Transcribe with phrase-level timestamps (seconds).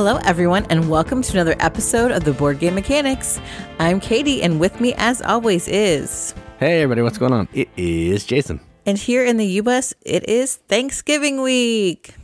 [0.00, 3.40] Hello, everyone, and welcome to another episode of the Board Game Mechanics.
[3.80, 6.36] I'm Katie, and with me, as always, is.
[6.60, 7.48] Hey, everybody, what's going on?
[7.52, 8.60] It is Jason.
[8.86, 12.14] And here in the US, it is Thanksgiving week.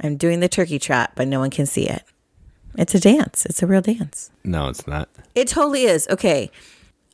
[0.00, 2.04] I'm doing the turkey trot, but no one can see it.
[2.78, 4.30] It's a dance, it's a real dance.
[4.42, 5.10] No, it's not.
[5.34, 6.08] It totally is.
[6.08, 6.50] Okay.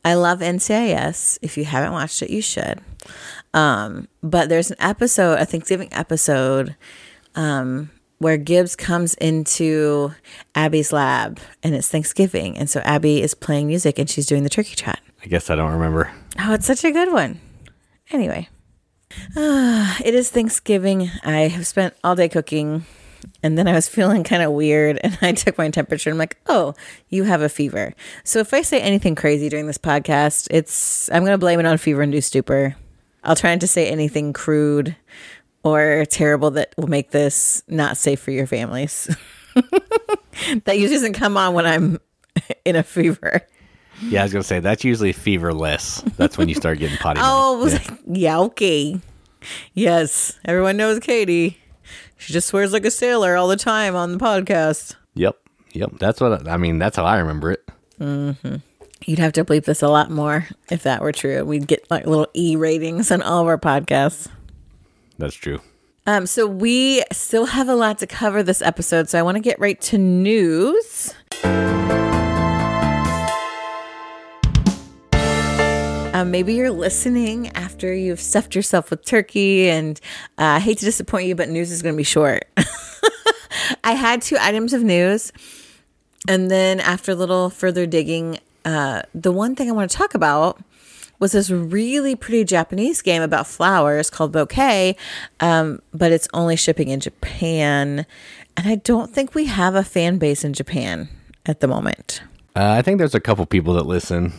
[0.04, 1.40] I love NCIS.
[1.42, 2.80] If you haven't watched it, you should.
[3.52, 6.76] Um, but there's an episode, a Thanksgiving episode,
[7.34, 10.12] um, where Gibbs comes into
[10.54, 12.56] Abby's lab and it's Thanksgiving.
[12.56, 15.00] And so Abby is playing music and she's doing the turkey trot.
[15.22, 16.12] I guess I don't remember.
[16.38, 17.40] Oh, it's such a good one.
[18.10, 18.48] Anyway,
[19.36, 21.10] uh, it is Thanksgiving.
[21.24, 22.86] I have spent all day cooking
[23.42, 26.18] and then I was feeling kind of weird and I took my temperature and I'm
[26.18, 26.74] like, oh,
[27.08, 27.94] you have a fever.
[28.24, 31.66] So if I say anything crazy during this podcast, it's, I'm going to blame it
[31.66, 32.76] on fever induced stupor.
[33.24, 34.94] I'll try not to say anything crude
[35.66, 39.14] or terrible that will make this not safe for your families.
[40.64, 41.98] that usually doesn't come on when I'm
[42.64, 43.42] in a fever.
[44.02, 46.02] Yeah, I was gonna say that's usually feverless.
[46.16, 47.20] That's when you start getting potty.
[47.24, 47.96] oh, yeah.
[48.06, 49.00] yeah, okay.
[49.74, 51.58] Yes, everyone knows Katie.
[52.18, 54.96] She just swears like a sailor all the time on the podcast.
[55.14, 55.36] Yep,
[55.72, 55.90] yep.
[55.98, 56.78] That's what I, I mean.
[56.78, 57.68] That's how I remember it.
[57.98, 58.56] Mm-hmm.
[59.06, 61.44] You'd have to bleep this a lot more if that were true.
[61.44, 64.28] We'd get like little E ratings on all of our podcasts.
[65.18, 65.60] That's true.
[66.06, 69.40] Um, so we still have a lot to cover this episode, so I want to
[69.40, 71.14] get right to news.
[76.16, 80.00] Um, maybe you're listening after you've stuffed yourself with turkey, and
[80.38, 82.46] uh, I hate to disappoint you, but news is going to be short.
[83.84, 85.32] I had two items of news,
[86.28, 90.14] and then after a little further digging, uh, the one thing I want to talk
[90.14, 90.58] about
[91.18, 94.96] was this really pretty Japanese game about flowers called Bouquet,
[95.40, 98.06] um, but it's only shipping in Japan.
[98.56, 101.08] And I don't think we have a fan base in Japan
[101.44, 102.22] at the moment.
[102.54, 104.32] Uh, I think there's a couple people that listen.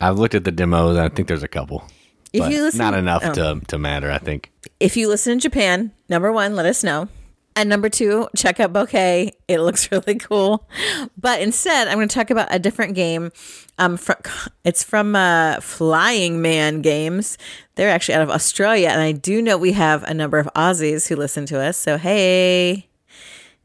[0.00, 0.96] I've looked at the demos.
[0.96, 1.84] I think there's a couple.
[2.32, 3.34] If you listen, not enough oh.
[3.34, 4.10] to to matter.
[4.10, 4.50] I think.
[4.80, 7.08] If you listen in Japan, number one, let us know.
[7.54, 9.32] And number two, check out Bouquet.
[9.46, 10.68] It looks really cool.
[11.18, 13.30] But instead, I'm going to talk about a different game.
[13.78, 13.98] Um,
[14.64, 17.36] it's from uh, Flying Man Games.
[17.74, 21.08] They're actually out of Australia, and I do know we have a number of Aussies
[21.08, 21.76] who listen to us.
[21.76, 22.88] So hey,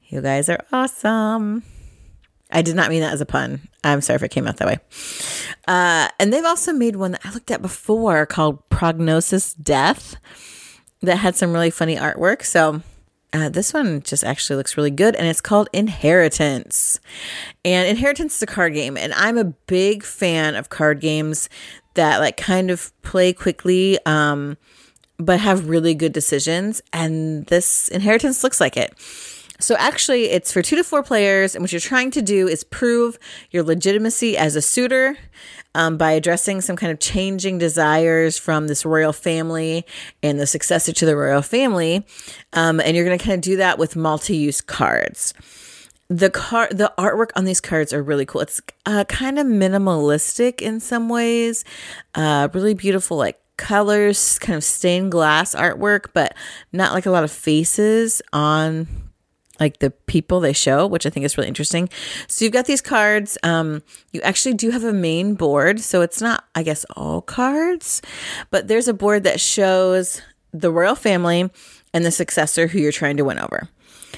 [0.07, 1.63] you guys are awesome.
[2.51, 3.67] I did not mean that as a pun.
[3.83, 4.79] I'm sorry if it came out that way.
[5.67, 10.15] Uh, and they've also made one that I looked at before called Prognosis Death
[11.01, 12.43] that had some really funny artwork.
[12.43, 12.81] So
[13.33, 16.99] uh, this one just actually looks really good, and it's called Inheritance.
[17.65, 21.49] And Inheritance is a card game, and I'm a big fan of card games
[21.95, 24.57] that like kind of play quickly, um,
[25.17, 26.81] but have really good decisions.
[26.93, 28.93] And this Inheritance looks like it.
[29.59, 32.63] So actually, it's for two to four players, and what you're trying to do is
[32.63, 33.17] prove
[33.51, 35.17] your legitimacy as a suitor
[35.77, 39.85] um, by addressing some kind of changing desires from this royal family
[40.23, 42.03] and the successor to the royal family.
[42.51, 45.35] Um, and you're going to kind of do that with multi-use cards.
[46.09, 48.41] The card, the artwork on these cards are really cool.
[48.41, 51.63] It's uh, kind of minimalistic in some ways,
[52.15, 56.33] uh, really beautiful, like colors, kind of stained glass artwork, but
[56.73, 58.87] not like a lot of faces on
[59.59, 61.89] like the people they show, which I think is really interesting.
[62.27, 63.37] So you've got these cards.
[63.43, 68.01] Um, you actually do have a main board, so it's not, I guess, all cards,
[68.51, 70.21] but there's a board that shows
[70.53, 71.49] the royal family
[71.93, 73.67] and the successor who you're trying to win over.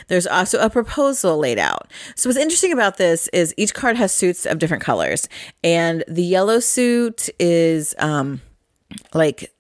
[0.07, 1.91] There's also a proposal laid out.
[2.15, 5.27] So what's interesting about this is each card has suits of different colors,
[5.63, 8.41] and the yellow suit is um,
[9.13, 9.51] like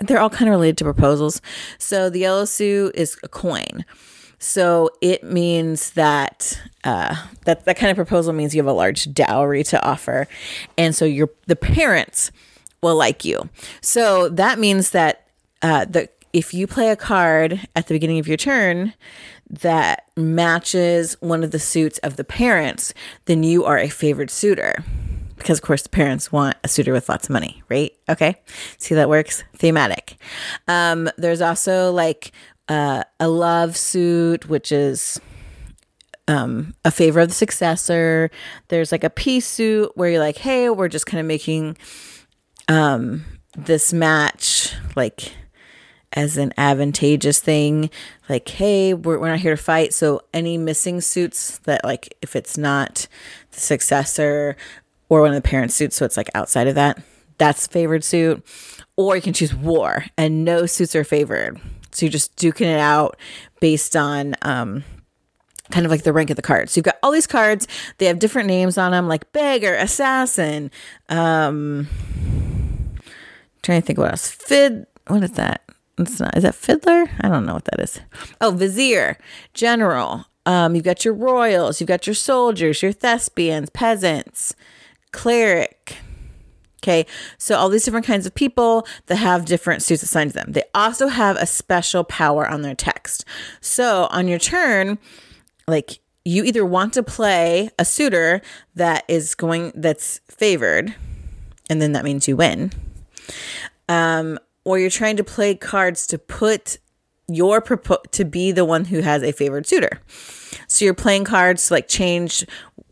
[0.00, 1.40] they're all kind of related to proposals.
[1.78, 3.84] So the yellow suit is a coin.
[4.40, 7.14] So it means that uh,
[7.44, 10.26] that that kind of proposal means you have a large dowry to offer,
[10.76, 12.32] and so your the parents
[12.82, 13.50] will like you.
[13.82, 15.26] So that means that
[15.60, 18.94] uh, the if you play a card at the beginning of your turn
[19.50, 22.94] that matches one of the suits of the parents,
[23.24, 24.84] then you are a favored suitor.
[25.36, 27.94] Because, of course, the parents want a suitor with lots of money, right?
[28.10, 28.36] Okay.
[28.76, 29.42] See that works?
[29.56, 30.18] Thematic.
[30.68, 32.30] Um, there's also like
[32.70, 35.20] uh, a love suit, which is
[36.28, 38.30] um, a favor of the successor.
[38.68, 41.76] There's like a peace suit where you're like, hey, we're just kind of making
[42.68, 43.24] um,
[43.56, 45.32] this match like
[46.12, 47.90] as an advantageous thing.
[48.28, 49.92] Like, hey, we're, we're not here to fight.
[49.92, 53.08] So any missing suits that like if it's not
[53.50, 54.56] the successor
[55.08, 57.02] or one of the parent suits, so it's like outside of that,
[57.36, 58.46] that's favored suit.
[58.96, 61.60] Or you can choose war and no suits are favored.
[61.92, 63.16] So you're just duking it out
[63.60, 64.84] based on um,
[65.70, 66.72] kind of like the rank of the cards.
[66.72, 67.66] So you've got all these cards.
[67.98, 70.70] They have different names on them, like beggar, assassin.
[71.08, 71.88] Um,
[73.62, 74.30] trying to think what else.
[74.30, 74.86] Fid.
[75.06, 75.62] What is that?
[75.98, 76.36] It's not.
[76.36, 77.06] Is that fiddler?
[77.20, 78.00] I don't know what that is.
[78.40, 79.18] Oh, vizier,
[79.54, 80.26] general.
[80.46, 81.80] Um, you've got your royals.
[81.80, 84.54] You've got your soldiers, your thespians, peasants,
[85.12, 85.98] cleric.
[86.82, 87.04] Okay,
[87.36, 90.52] so all these different kinds of people that have different suits assigned to them.
[90.52, 93.26] They also have a special power on their text.
[93.60, 94.98] So on your turn,
[95.68, 98.40] like you either want to play a suitor
[98.74, 100.94] that is going that's favored,
[101.68, 102.72] and then that means you win.
[103.88, 106.78] Um, or you're trying to play cards to put
[107.28, 110.00] your propo- to be the one who has a favored suitor.
[110.66, 112.44] So you're playing cards to like change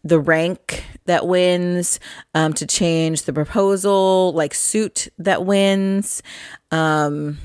[0.08, 2.00] the rank that wins,
[2.34, 6.22] um, to change the proposal, like suit that wins,
[6.70, 7.38] um,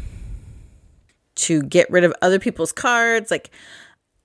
[1.36, 3.52] to get rid of other people's cards, like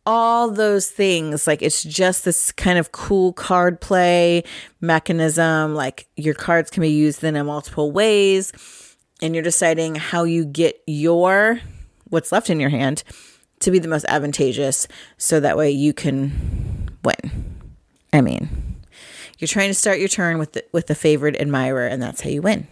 [0.06, 1.46] all those things.
[1.46, 4.44] Like it's just this kind of cool card play
[4.81, 5.75] mechanism.
[5.75, 8.52] Like your cards can be used then in multiple ways,
[9.20, 11.61] and you're deciding how you get your
[12.05, 13.02] what's left in your hand
[13.61, 14.87] to be the most advantageous,
[15.17, 17.57] so that way you can win.
[18.12, 18.76] I mean,
[19.38, 22.31] you're trying to start your turn with the, with the favored admirer, and that's how
[22.31, 22.66] you win.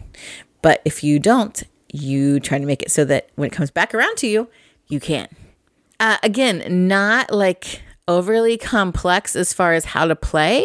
[0.61, 1.63] But if you don't,
[1.93, 4.49] you try to make it so that when it comes back around to you,
[4.87, 5.27] you can.
[5.99, 10.61] Uh, again, not like overly complex as far as how to play.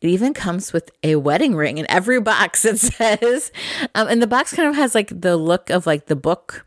[0.00, 3.50] It even comes with a wedding ring in every box, it says.
[3.94, 6.66] Um, and the box kind of has like the look of like the book,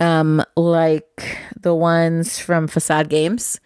[0.00, 3.60] um, like the ones from Facade Games.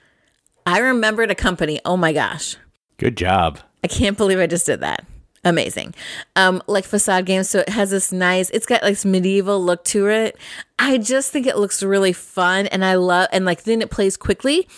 [0.66, 1.80] I remembered a company.
[1.84, 2.56] Oh my gosh.
[2.98, 3.58] Good job.
[3.82, 5.06] I can't believe I just did that.
[5.44, 5.94] Amazing.
[6.36, 7.48] Um, like facade games.
[7.48, 10.36] So it has this nice, it's got like this medieval look to it.
[10.78, 14.16] I just think it looks really fun and I love, and like then it plays
[14.16, 14.68] quickly.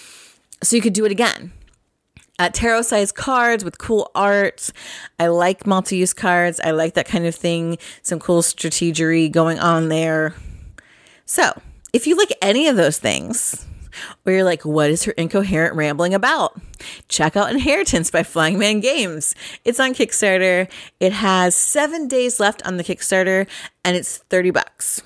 [0.62, 1.52] So you could do it again.
[2.38, 4.70] Uh, tarot size cards with cool art.
[5.18, 6.60] I like multi use cards.
[6.62, 7.78] I like that kind of thing.
[8.02, 10.34] Some cool strategery going on there.
[11.26, 11.60] So
[11.92, 13.66] if you like any of those things,
[14.22, 16.60] where you're like, what is her incoherent rambling about?
[17.08, 19.34] Check out Inheritance by Flying Man Games.
[19.64, 20.70] It's on Kickstarter.
[21.00, 23.46] It has seven days left on the Kickstarter
[23.84, 25.02] and it's 30 bucks,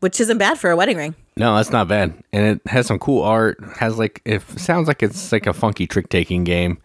[0.00, 1.14] which isn't bad for a wedding ring.
[1.36, 2.12] No, that's not bad.
[2.32, 3.58] And it has some cool art.
[3.78, 6.78] Has like it sounds like it's like a funky trick taking game.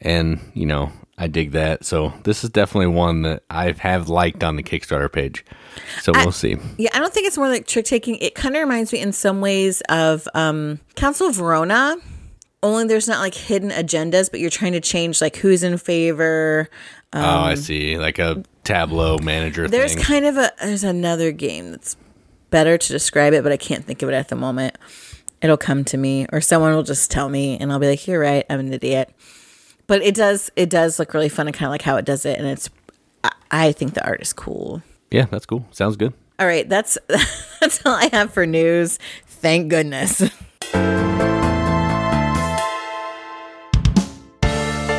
[0.00, 1.84] And, you know, I dig that.
[1.84, 5.44] So this is definitely one that I have liked on the Kickstarter page.
[6.00, 6.56] So we'll see.
[6.76, 8.16] Yeah, I don't think it's more like trick taking.
[8.16, 11.96] It kind of reminds me in some ways of um, Council of Verona.
[12.62, 16.70] Only there's not like hidden agendas, but you're trying to change like who's in favor.
[17.12, 17.98] Um, oh, I see.
[17.98, 19.66] Like a tableau manager.
[19.66, 20.02] There's thing.
[20.02, 21.96] kind of a there's another game that's
[22.50, 24.76] better to describe it, but I can't think of it at the moment.
[25.40, 28.20] It'll come to me, or someone will just tell me, and I'll be like, "You're
[28.20, 28.44] right.
[28.48, 29.12] I'm an idiot."
[29.88, 32.24] But it does it does look really fun and kind of like how it does
[32.24, 32.70] it, and it's
[33.50, 34.82] I think the art is cool.
[35.10, 35.66] Yeah, that's cool.
[35.72, 36.12] Sounds good.
[36.38, 36.96] All right, that's
[37.60, 38.98] that's all I have for news.
[39.26, 40.22] Thank goodness.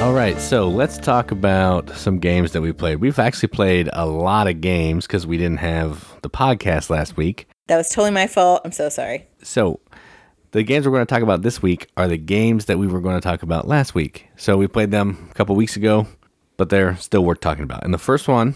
[0.02, 2.96] All right, so let's talk about some games that we played.
[2.98, 7.48] We've actually played a lot of games because we didn't have the podcast last week.
[7.68, 8.62] That was totally my fault.
[8.66, 9.28] I'm so sorry.
[9.44, 9.80] So,
[10.52, 13.02] the games we're going to talk about this week are the games that we were
[13.02, 14.28] going to talk about last week.
[14.36, 16.08] So we played them a couple weeks ago,
[16.58, 17.84] but they're still worth talking about.
[17.84, 18.56] And the first one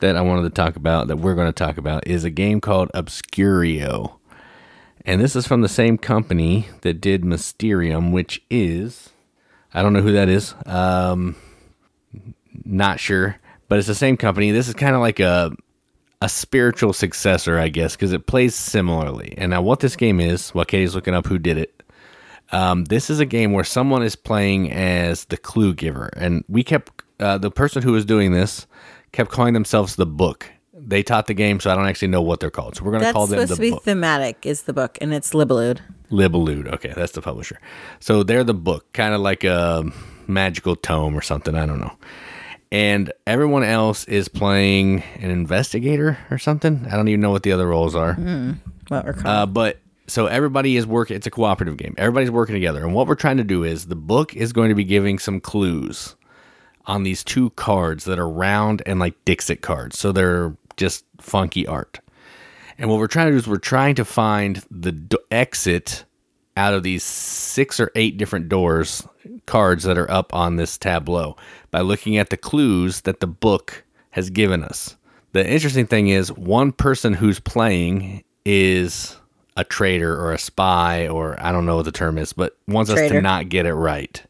[0.00, 2.60] that I wanted to talk about, that we're going to talk about, is a game
[2.60, 4.16] called Obscurio.
[5.04, 9.10] And this is from the same company that did Mysterium, which is,
[9.72, 10.54] I don't know who that is.
[10.64, 11.36] Um,
[12.64, 13.38] not sure,
[13.68, 14.50] but it's the same company.
[14.50, 15.52] This is kind of like a
[16.22, 19.34] a spiritual successor, I guess, because it plays similarly.
[19.36, 21.82] And now, what this game is, while Katie's looking up who did it,
[22.52, 26.62] um, this is a game where someone is playing as the clue giver, and we
[26.62, 28.66] kept uh, the person who was doing this
[29.12, 30.50] kept calling themselves the book.
[30.74, 32.76] They taught the game, so I don't actually know what they're called.
[32.76, 33.82] So we're going to call them the supposed to be book.
[33.84, 35.80] thematic is the book, and it's Libellud.
[36.10, 37.58] Libellud, okay, that's the publisher.
[37.98, 39.84] So they're the book, kind of like a
[40.26, 41.54] magical tome or something.
[41.54, 41.96] I don't know
[42.72, 46.86] and everyone else is playing an investigator or something.
[46.90, 48.14] I don't even know what the other roles are.
[48.14, 48.58] Mm,
[48.88, 49.26] what we're called.
[49.26, 51.16] Uh, but so everybody is working.
[51.16, 51.94] It's a cooperative game.
[51.98, 54.74] Everybody's working together, and what we're trying to do is the book is going to
[54.74, 56.16] be giving some clues
[56.86, 59.98] on these two cards that are round and like Dixit cards.
[59.98, 62.00] So they're just funky art.
[62.78, 66.04] And what we're trying to do is we're trying to find the do- exit
[66.56, 69.06] out of these six or eight different doors
[69.46, 71.36] cards that are up on this tableau
[71.70, 74.96] by looking at the clues that the book has given us.
[75.32, 79.16] The interesting thing is, one person who's playing is
[79.56, 82.90] a traitor or a spy or I don't know what the term is, but wants
[82.90, 84.22] us to not get it right.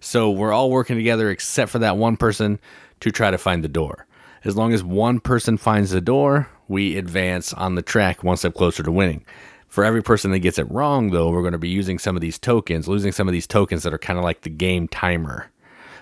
[0.00, 2.58] So we're all working together except for that one person
[3.00, 4.06] to try to find the door.
[4.44, 8.54] As long as one person finds the door, we advance on the track one step
[8.54, 9.24] closer to winning.
[9.72, 12.20] For every person that gets it wrong, though, we're going to be using some of
[12.20, 15.50] these tokens, losing some of these tokens that are kind of like the game timer.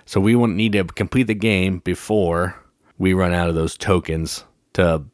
[0.06, 2.60] So we won't need to complete the game before
[2.98, 5.04] we run out of those tokens to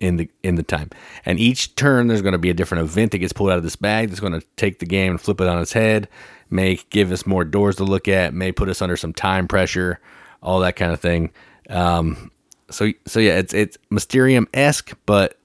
[0.00, 0.90] in the in the time.
[1.24, 3.62] And each turn there's going to be a different event that gets pulled out of
[3.62, 6.06] this bag that's going to take the game and flip it on its head,
[6.50, 9.98] may give us more doors to look at, may put us under some time pressure,
[10.42, 11.32] all that kind of thing.
[11.70, 12.30] Um,
[12.70, 15.38] so so yeah, it's it's Mysterium esque, but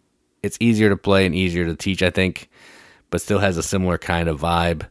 [0.44, 2.49] it's easier to play and easier to teach, I think,
[3.10, 4.88] but still has a similar kind of vibe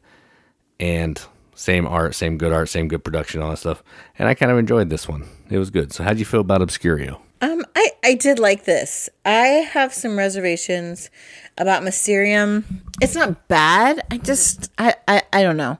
[0.81, 1.21] and
[1.55, 3.83] same art, same good art, same good production, all that stuff.
[4.19, 5.27] And I kind of enjoyed this one.
[5.51, 5.93] It was good.
[5.93, 7.21] So how'd you feel about Obscurio?
[7.41, 9.09] Um, I, I did like this.
[9.25, 11.11] I have some reservations
[11.57, 12.83] about Mysterium.
[13.01, 14.01] It's not bad.
[14.11, 15.79] I just I, I, I don't know.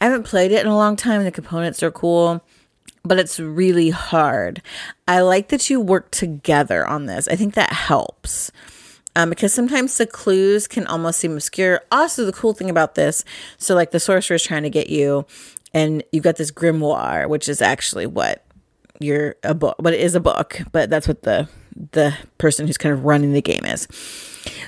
[0.00, 1.24] I haven't played it in a long time.
[1.24, 2.44] The components are cool,
[3.04, 4.62] but it's really hard.
[5.08, 7.26] I like that you work together on this.
[7.28, 8.52] I think that helps.
[9.14, 11.82] Um, because sometimes the clues can almost seem obscure.
[11.92, 13.24] Also, the cool thing about this,
[13.58, 15.26] so like the sorcerer is trying to get you,
[15.74, 18.44] and you've got this grimoire, which is actually what
[19.00, 21.48] you're a book, but it is a book, but that's what the
[21.92, 23.88] the person who's kind of running the game is.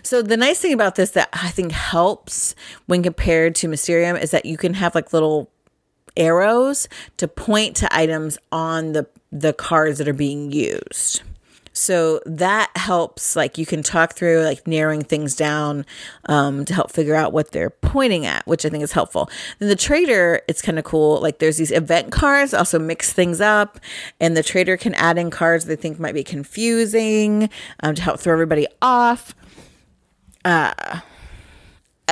[0.03, 2.55] So the nice thing about this that I think helps
[2.87, 5.51] when compared to Mysterium is that you can have like little
[6.17, 11.23] arrows to point to items on the the cards that are being used.
[11.75, 15.85] So that helps, like you can talk through like narrowing things down
[16.27, 19.29] um, to help figure out what they're pointing at, which I think is helpful.
[19.59, 21.21] Then the traitor, it's kind of cool.
[21.21, 23.81] Like there's these event cards, also mix things up,
[24.21, 27.51] and the traitor can add in cards they think might be confusing
[27.81, 29.35] um, to help throw everybody off.
[30.45, 31.01] Uh,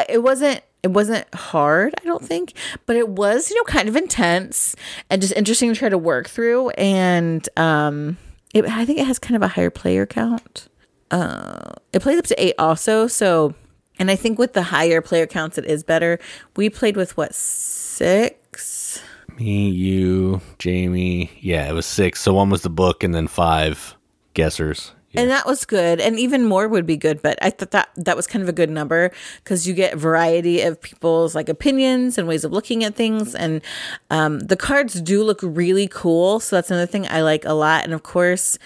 [0.09, 2.55] it wasn't it wasn't hard i don't think
[2.87, 4.75] but it was you know kind of intense
[5.11, 8.17] and just interesting to try to work through and um
[8.53, 10.69] it, i think it has kind of a higher player count
[11.11, 13.55] uh it plays up to eight also so
[13.99, 16.19] and i think with the higher player counts it is better
[16.57, 19.03] we played with what six
[19.39, 21.31] Me, you, Jamie.
[21.41, 22.21] Yeah, it was six.
[22.21, 23.97] So one was the book and then five
[24.35, 24.93] guessers.
[25.15, 26.01] And that was good.
[26.01, 28.53] And even more would be good but i thought that that was kind of a
[28.53, 29.11] good number
[29.43, 33.35] because you get variety of people's like opinions and ways of looking at things.
[33.35, 33.63] And
[34.11, 37.85] um, the cards do look really cool so that's another thing i like a lot.
[37.85, 38.59] And of course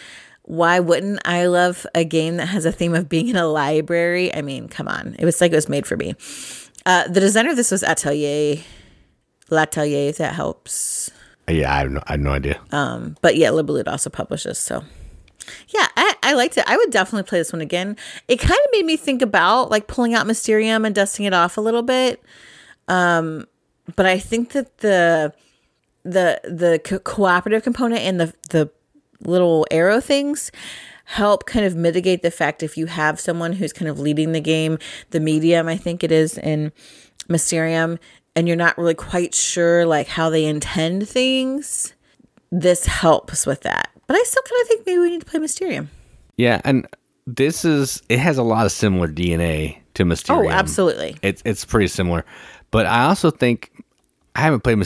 [0.43, 4.35] why wouldn't i love a game that has a theme of being in a library?
[4.35, 5.17] I mean come on.
[5.19, 6.15] It was like it was made for me.
[6.85, 8.63] Uh, the designer of this was atelier
[9.51, 11.11] l'atelier if that helps.
[11.49, 12.61] Yeah, I have no, I have no idea.
[12.73, 14.59] um, but yeah, Libellud also publishes.
[14.59, 14.83] So
[15.69, 16.65] yeah, I, I liked it.
[16.67, 17.97] I would definitely play this one again.
[18.29, 21.57] It kind of made me think about like pulling out Mysterium and dusting it off
[21.57, 22.23] a little bit.
[22.89, 23.47] Um,
[23.95, 25.33] but I think that the
[26.03, 28.71] the the co- cooperative component and the the
[29.21, 30.51] little arrow things
[31.05, 34.41] help kind of mitigate the fact if you have someone who's kind of leading the
[34.41, 34.79] game,
[35.11, 36.73] the medium I think it is in
[37.29, 37.99] Mysterium,
[38.35, 41.93] and you're not really quite sure like how they intend things
[42.51, 43.91] this helps with that.
[44.07, 45.91] But I still kind of think maybe we need to play Mysterium.
[46.37, 46.87] Yeah, and
[47.27, 50.47] this is it has a lot of similar DNA to Mysterium.
[50.47, 51.17] Oh, absolutely.
[51.23, 52.25] It's it's pretty similar,
[52.71, 53.71] but I also think
[54.35, 54.79] I haven't played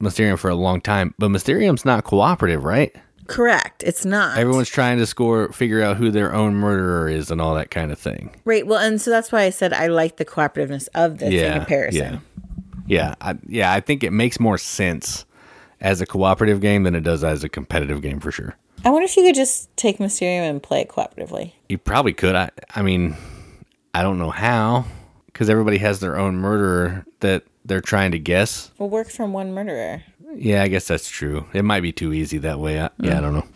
[0.00, 1.14] Mysterium for a long time.
[1.18, 2.94] But Mysterium's not cooperative, right?
[3.26, 3.82] Correct.
[3.84, 4.36] It's not.
[4.38, 7.92] Everyone's trying to score, figure out who their own murderer is, and all that kind
[7.92, 8.34] of thing.
[8.44, 8.66] right.
[8.66, 11.58] Well, and so that's why I said I like the cooperativeness of this Yeah, in
[11.58, 12.00] comparison.
[12.02, 12.18] yeah,
[12.86, 13.72] yeah, I, yeah.
[13.72, 15.24] I think it makes more sense
[15.80, 18.56] as a cooperative game than it does as a competitive game for sure.
[18.84, 21.52] I wonder if you could just take Mysterium and play it cooperatively.
[21.68, 22.34] You probably could.
[22.34, 23.16] I, I mean,
[23.94, 24.86] I don't know how,
[25.26, 28.70] because everybody has their own murderer that they're trying to guess.
[28.78, 30.02] We'll work from one murderer.
[30.34, 31.46] Yeah, I guess that's true.
[31.52, 32.80] It might be too easy that way.
[32.80, 33.46] I, Yeah, I don't know.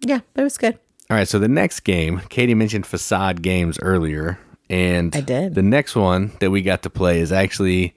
[0.00, 0.78] Yeah, but it was good.
[1.08, 5.54] All right, so the next game, Katie mentioned Facade Games earlier, and I did.
[5.54, 7.94] The next one that we got to play is actually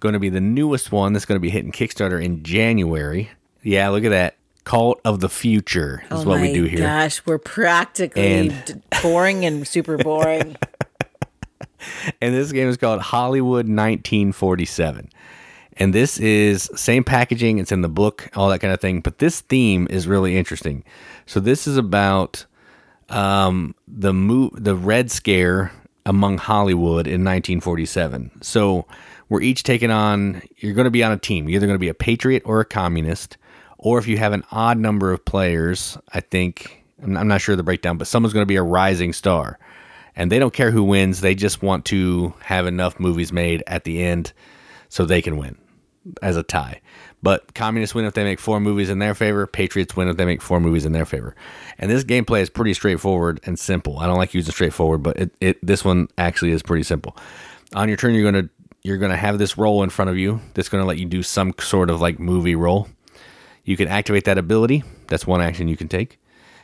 [0.00, 3.30] going to be the newest one that's going to be hitting Kickstarter in January.
[3.62, 4.36] Yeah, look at that.
[4.64, 6.80] Cult of the Future is oh what we do here.
[6.80, 10.56] Gosh, we're practically And- d- boring and super boring.
[12.20, 15.08] and this game is called Hollywood 1947.
[15.76, 19.00] And this is same packaging, it's in the book, all that kind of thing.
[19.00, 20.84] But this theme is really interesting.
[21.24, 22.44] So this is about
[23.08, 25.72] um, the mo- the Red Scare
[26.04, 28.30] among Hollywood in 1947.
[28.42, 28.86] So
[29.30, 30.42] we're each taking on.
[30.58, 31.48] You're going to be on a team.
[31.48, 33.38] You're either going to be a patriot or a communist,
[33.78, 37.62] or if you have an odd number of players, I think I'm not sure the
[37.62, 39.58] breakdown, but someone's going to be a rising star.
[40.16, 41.20] and they don't care who wins.
[41.20, 44.32] They just want to have enough movies made at the end
[44.88, 45.56] so they can win
[46.22, 46.80] as a tie.
[47.22, 49.46] But communists win if they make four movies in their favor.
[49.46, 51.36] Patriots win if they make four movies in their favor.
[51.78, 53.98] And this gameplay is pretty straightforward and simple.
[53.98, 57.16] I don't like using straightforward, but it, it this one actually is pretty simple.
[57.74, 58.48] On your turn, you're gonna
[58.82, 61.54] you're gonna have this role in front of you that's gonna let you do some
[61.60, 62.88] sort of like movie role.
[63.64, 64.82] You can activate that ability.
[65.08, 66.18] That's one action you can take.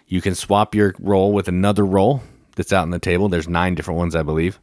[0.07, 2.23] You can swap your role with another role
[2.57, 3.29] that's out on the table.
[3.29, 4.59] There's nine different ones, I believe.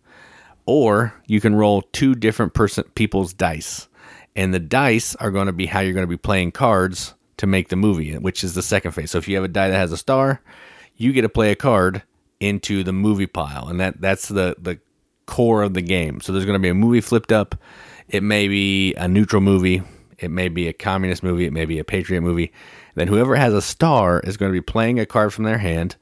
[0.65, 3.87] Or you can roll two different person people's dice
[4.35, 7.47] and the dice are going to be how you're going to be playing cards to
[7.47, 9.11] make the movie, which is the second phase.
[9.11, 10.41] So if you have a die that has a star,
[10.95, 12.03] you get to play a card
[12.39, 14.79] into the movie pile, and that that's the the
[15.25, 16.21] core of the game.
[16.21, 17.55] So there's going to be a movie flipped up.
[18.07, 19.81] It may be a neutral movie.
[20.19, 21.45] It may be a communist movie.
[21.45, 22.51] It may be a patriot movie.
[22.95, 25.95] Then whoever has a star is going to be playing a card from their hand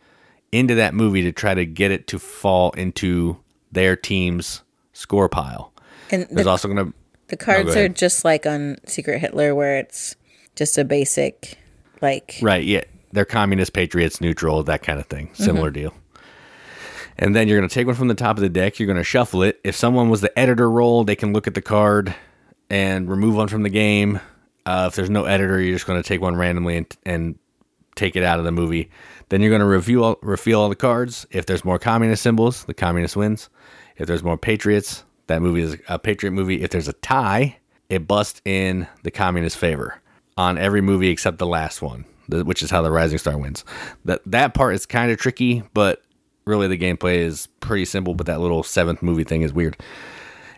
[0.52, 3.38] into that movie to try to get it to fall into
[3.72, 4.62] their team's
[4.94, 5.72] score pile.
[6.12, 6.94] And There's the, also going to
[7.28, 10.18] the oh, cards are just like on Secret Hitler, where it's
[10.56, 11.58] just a basic,
[12.02, 12.84] like Right, yeah.
[13.14, 15.32] They're communist, patriots, neutral, that kind of thing.
[15.34, 15.82] Similar mm-hmm.
[15.82, 15.94] deal.
[17.18, 18.80] And then you're going to take one from the top of the deck.
[18.80, 19.60] You're going to shuffle it.
[19.64, 22.16] If someone was the editor role, they can look at the card
[22.70, 24.20] and remove one from the game.
[24.66, 27.40] Uh, if there's no editor, you're just going to take one randomly and, and
[27.96, 28.90] take it out of the movie.
[29.30, 31.26] Then you're going to review all, reveal all the cards.
[31.32, 33.50] If there's more communist symbols, the communist wins.
[33.98, 36.64] If there's more patriots, that movie is a patriot movie.
[36.64, 37.58] If there's a tie,
[37.90, 40.02] it busts in the communist favor
[40.38, 43.66] on every movie except the last one, which is how the Rising Star wins.
[44.06, 46.02] That that part is kind of tricky, but
[46.52, 48.14] really the gameplay is pretty simple.
[48.14, 49.78] But that little seventh movie thing is weird.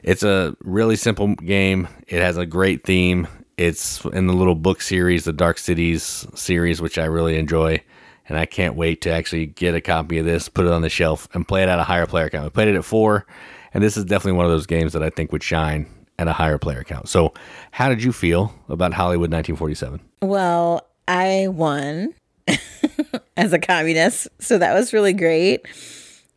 [0.02, 1.88] It's a really simple game.
[2.08, 3.28] It has a great theme.
[3.56, 7.82] It's in the little book series, the Dark Cities series, which I really enjoy.
[8.28, 10.90] And I can't wait to actually get a copy of this, put it on the
[10.90, 12.46] shelf, and play it at a higher player count.
[12.46, 13.26] I played it at four,
[13.74, 15.86] and this is definitely one of those games that I think would shine
[16.18, 17.10] at a higher player count.
[17.10, 17.34] So,
[17.72, 20.00] how did you feel about Hollywood 1947?
[20.22, 22.14] Well, I won
[23.38, 25.66] as a communist, so that was really great.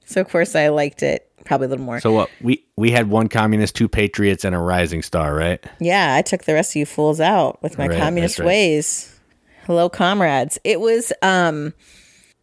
[0.05, 2.01] So of course I liked it probably a little more.
[2.01, 5.64] So, what we we had one communist, two patriots, and a rising star, right?
[5.81, 8.47] yeah, I took the rest of you fools out with my Right, communist right.
[8.47, 9.19] ways.
[9.64, 10.59] Hello, comrades.
[10.64, 11.73] It was um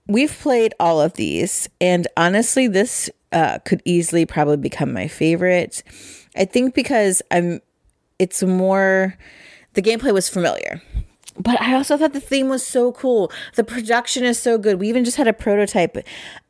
[0.08, 5.84] we've played all of these and honestly this uh could easily probably become my favorite.
[6.36, 7.62] I think because I'm
[8.20, 9.18] it's more
[9.74, 10.82] the gameplay was familiar.
[11.38, 13.32] But I also thought the theme was so cool.
[13.56, 14.80] The production is so good.
[14.80, 15.98] We even just had a prototype.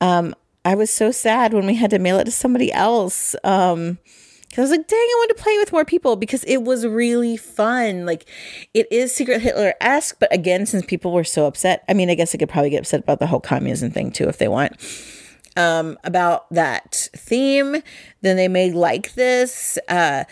[0.01, 3.35] Um, I was so sad when we had to mail it to somebody else.
[3.43, 3.97] Um,
[4.57, 7.37] I was like, dang, I want to play with more people because it was really
[7.37, 8.05] fun.
[8.05, 8.25] Like,
[8.73, 12.15] it is Secret Hitler esque, but again, since people were so upset, I mean, I
[12.15, 14.73] guess I could probably get upset about the whole communism thing too if they want
[15.55, 17.77] um, about that theme.
[18.21, 20.23] Then they made like this, uh,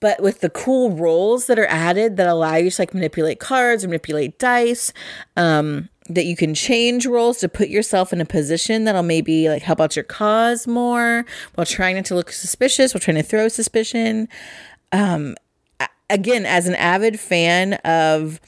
[0.00, 3.84] but with the cool roles that are added that allow you to like manipulate cards,
[3.84, 4.92] or manipulate dice,
[5.36, 9.62] um, that you can change roles to put yourself in a position that'll maybe like
[9.62, 13.48] help out your cause more while trying not to look suspicious, while trying to throw
[13.48, 14.28] suspicion.
[14.92, 15.34] Um,
[16.10, 18.40] again, as an avid fan of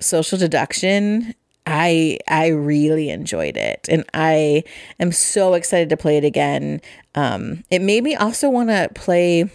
[0.00, 4.64] social deduction i i really enjoyed it and i
[4.98, 6.80] am so excited to play it again
[7.14, 9.48] um it made me also want to play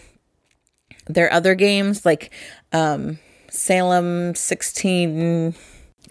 [1.08, 2.30] their other games like
[2.72, 3.18] um
[3.50, 5.54] salem 16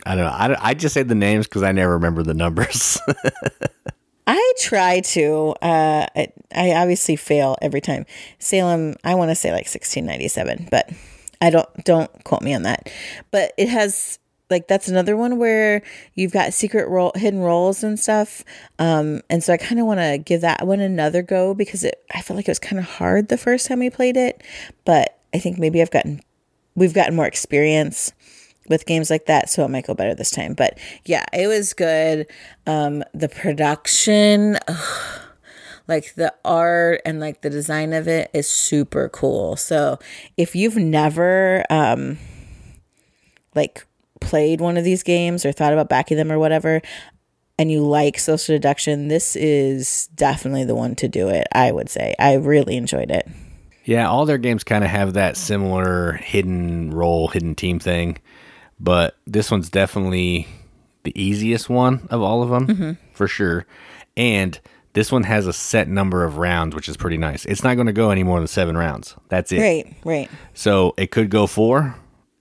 [0.05, 0.31] I don't know.
[0.31, 2.99] I, I just say the names because I never remember the numbers.
[4.27, 5.55] I try to.
[5.62, 8.05] Uh, I, I obviously fail every time.
[8.39, 10.89] Salem, I want to say like 1697, but
[11.41, 11.67] I don't.
[11.83, 12.91] Don't quote me on that.
[13.31, 15.81] But it has like that's another one where
[16.13, 18.43] you've got secret role, hidden roles and stuff.
[18.79, 22.03] Um, and so I kind of want to give that one another go because it.
[22.13, 24.41] I felt like it was kind of hard the first time we played it,
[24.86, 26.21] but I think maybe I've gotten
[26.75, 28.13] we've gotten more experience
[28.69, 30.53] with games like that, so it might go better this time.
[30.53, 32.27] But yeah, it was good.
[32.65, 35.21] Um, the production, ugh,
[35.88, 39.55] like the art and like the design of it is super cool.
[39.55, 39.99] So
[40.36, 42.17] if you've never um,
[43.55, 43.86] like
[44.27, 46.81] played one of these games or thought about backing them or whatever,
[47.57, 51.47] and you like social deduction, this is definitely the one to do it.
[51.51, 53.27] I would say I really enjoyed it.
[53.87, 58.17] yeah, all their games kind of have that similar hidden role, hidden team thing,
[58.79, 60.45] but this one's definitely
[61.03, 62.91] the easiest one of all of them mm-hmm.
[63.13, 63.65] for sure.
[64.17, 64.59] And
[64.91, 67.45] this one has a set number of rounds, which is pretty nice.
[67.45, 69.15] It's not going to go any more than seven rounds.
[69.29, 69.61] That's it.
[69.61, 70.29] Right, right.
[70.53, 71.95] So it could go four,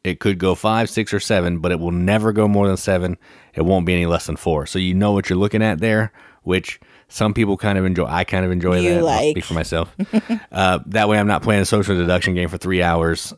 [0.07, 3.17] it could go five, six, or seven, but it will never go more than seven.
[3.55, 4.67] It won't be any less than four.
[4.67, 8.07] So you know what you're looking at there, which Some people kind of enjoy.
[8.07, 8.99] I kind of enjoy You that.
[8.99, 9.31] I'll like.
[9.31, 9.95] speak for myself.
[10.53, 13.33] uh, that way, I'm not playing a social deduction game for three hours.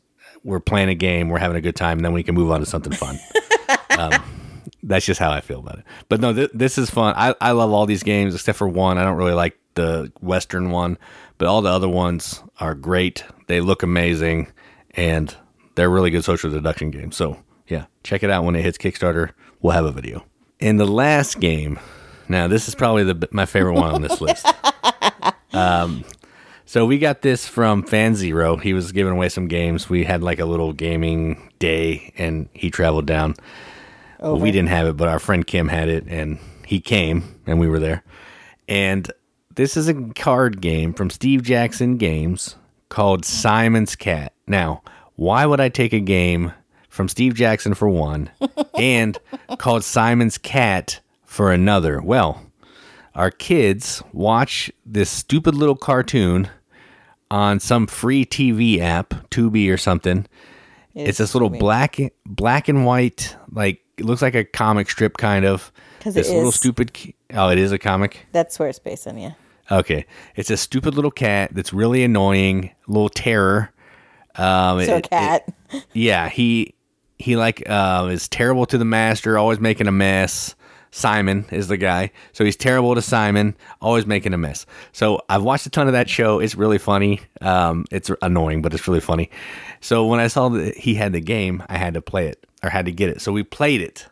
[0.44, 1.28] We're playing a game.
[1.28, 3.18] We're having a good time, and then we can move on to something fun.
[3.98, 4.12] um,
[4.83, 5.85] that's just how I feel about it.
[6.09, 7.12] But no, th- this is fun.
[7.16, 8.96] I, I love all these games except for one.
[8.96, 10.96] I don't really like the Western one,
[11.37, 13.24] but all the other ones are great.
[13.48, 14.50] They look amazing,
[14.92, 15.35] and
[15.79, 17.17] they're really good social deduction games.
[17.17, 17.38] So
[17.69, 19.31] yeah, check it out when it hits Kickstarter.
[19.62, 20.25] We'll have a video.
[20.59, 21.79] In the last game,
[22.29, 24.45] now this is probably the my favorite one on this list.
[25.53, 26.05] Um,
[26.67, 28.57] so we got this from Fan Zero.
[28.57, 29.88] He was giving away some games.
[29.88, 33.37] We had like a little gaming day, and he traveled down.
[34.19, 37.61] Well, we didn't have it, but our friend Kim had it, and he came, and
[37.61, 38.03] we were there.
[38.67, 39.11] And
[39.55, 42.57] this is a card game from Steve Jackson Games
[42.88, 44.33] called Simon's Cat.
[44.49, 44.83] Now,
[45.18, 46.52] why would I take a game
[46.88, 48.31] from Steve Jackson for one
[48.78, 49.18] and
[49.59, 52.00] called Simon's Cat for another?
[52.00, 52.40] Well,
[53.16, 56.48] our kids watch this stupid little cartoon
[57.33, 60.24] on some free TV app, Tubi or something.
[60.94, 65.44] It's, this little black black and white, like it looks like a comic strip kind
[65.44, 65.72] of.
[66.00, 66.92] 'Cause it this little stupid.
[67.35, 68.26] Oh, it is a comic.
[68.31, 69.33] That's where it's based on, yeah.
[69.70, 73.72] Okay, it's a stupid little cat that's really annoying, little terror.
[74.38, 75.53] Um, So it- a cat.
[75.92, 76.74] yeah, he
[77.18, 80.55] he like uh, is terrible to the master, always making a mess.
[80.90, 84.64] Simon is the guy, so he's terrible to Simon, always making a mess.
[84.92, 86.38] So I've watched a ton of that show.
[86.40, 87.20] It's really funny.
[87.42, 89.31] Um, it's annoying, but it's really funny.
[89.83, 92.70] So when I saw that he had the game, I had to play it or
[92.70, 93.20] had to get it.
[93.20, 94.07] So we played it,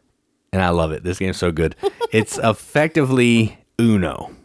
[0.53, 1.03] and I love it.
[1.03, 1.75] This game's so good.
[2.13, 4.36] it's effectively Uno.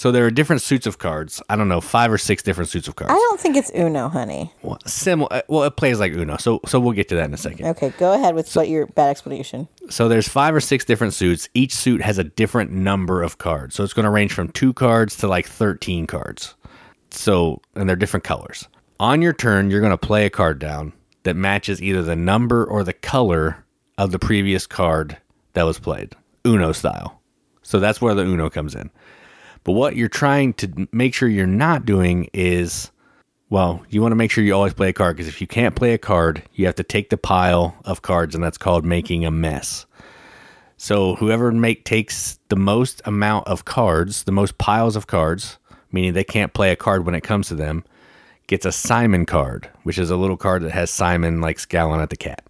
[0.00, 1.42] So there are different suits of cards.
[1.50, 3.12] I don't know, five or six different suits of cards.
[3.12, 4.50] I don't think it's Uno, honey.
[4.62, 5.30] Well, similar.
[5.30, 6.38] Uh, well, it plays like Uno.
[6.38, 7.66] So so we'll get to that in a second.
[7.66, 9.68] Okay, go ahead with what your bad explanation.
[9.90, 11.50] So there's five or six different suits.
[11.52, 13.74] Each suit has a different number of cards.
[13.74, 16.54] So it's going to range from two cards to like 13 cards.
[17.10, 18.66] So, and they're different colors.
[19.00, 22.64] On your turn, you're going to play a card down that matches either the number
[22.64, 23.66] or the color
[23.98, 25.18] of the previous card
[25.52, 26.14] that was played,
[26.46, 27.20] Uno style.
[27.60, 28.90] So that's where the Uno comes in.
[29.64, 32.90] But what you're trying to make sure you're not doing is
[33.50, 35.74] well, you want to make sure you always play a card because if you can't
[35.74, 39.26] play a card, you have to take the pile of cards, and that's called making
[39.26, 39.86] a mess.
[40.76, 45.58] So whoever make takes the most amount of cards, the most piles of cards,
[45.90, 47.84] meaning they can't play a card when it comes to them,
[48.46, 52.10] gets a Simon card, which is a little card that has Simon like scowling at
[52.10, 52.44] the cat.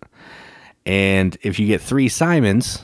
[0.85, 2.83] And if you get three Simons,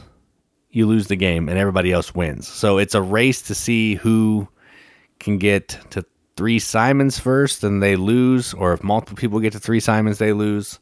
[0.77, 2.47] you lose the game, and everybody else wins.
[2.47, 4.47] So it's a race to see who
[5.19, 6.05] can get to
[6.37, 10.35] three Simons first and they lose, or if multiple people get to three Simons, they
[10.35, 10.79] lose.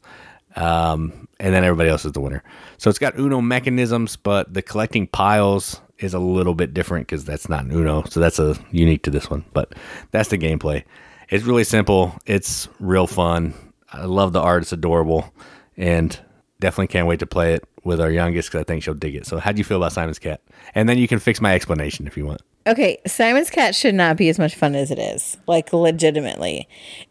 [0.57, 2.43] Um, and then everybody else is the winner.
[2.77, 7.23] So it's got Uno mechanisms, but the collecting piles is a little bit different because
[7.23, 8.03] that's not an Uno.
[8.09, 9.45] So that's a unique to this one.
[9.53, 9.75] But
[10.11, 10.83] that's the gameplay.
[11.29, 12.13] It's really simple.
[12.25, 13.53] It's real fun.
[13.93, 14.63] I love the art.
[14.63, 15.33] It's adorable,
[15.77, 16.19] and
[16.59, 19.25] definitely can't wait to play it with our youngest because I think she'll dig it.
[19.25, 20.41] So how do you feel about Simon's Cat?
[20.73, 22.41] And then you can fix my explanation if you want.
[22.67, 25.37] Okay, Simon's Cat should not be as much fun as it is.
[25.45, 26.67] Like, legitimately.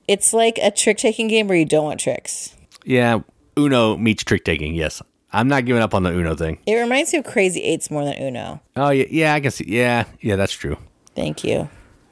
[0.09, 2.57] It's like a trick taking game where you don't want tricks.
[2.85, 3.20] Yeah,
[3.57, 4.74] Uno meets trick taking.
[4.74, 5.00] Yes,
[5.33, 6.59] I'm not giving up on the Uno thing.
[6.66, 8.61] It reminds me of Crazy Eights more than Uno.
[8.76, 9.64] Oh yeah, yeah, I can see.
[9.68, 10.76] Yeah, yeah, that's true.
[11.14, 11.68] Thank you.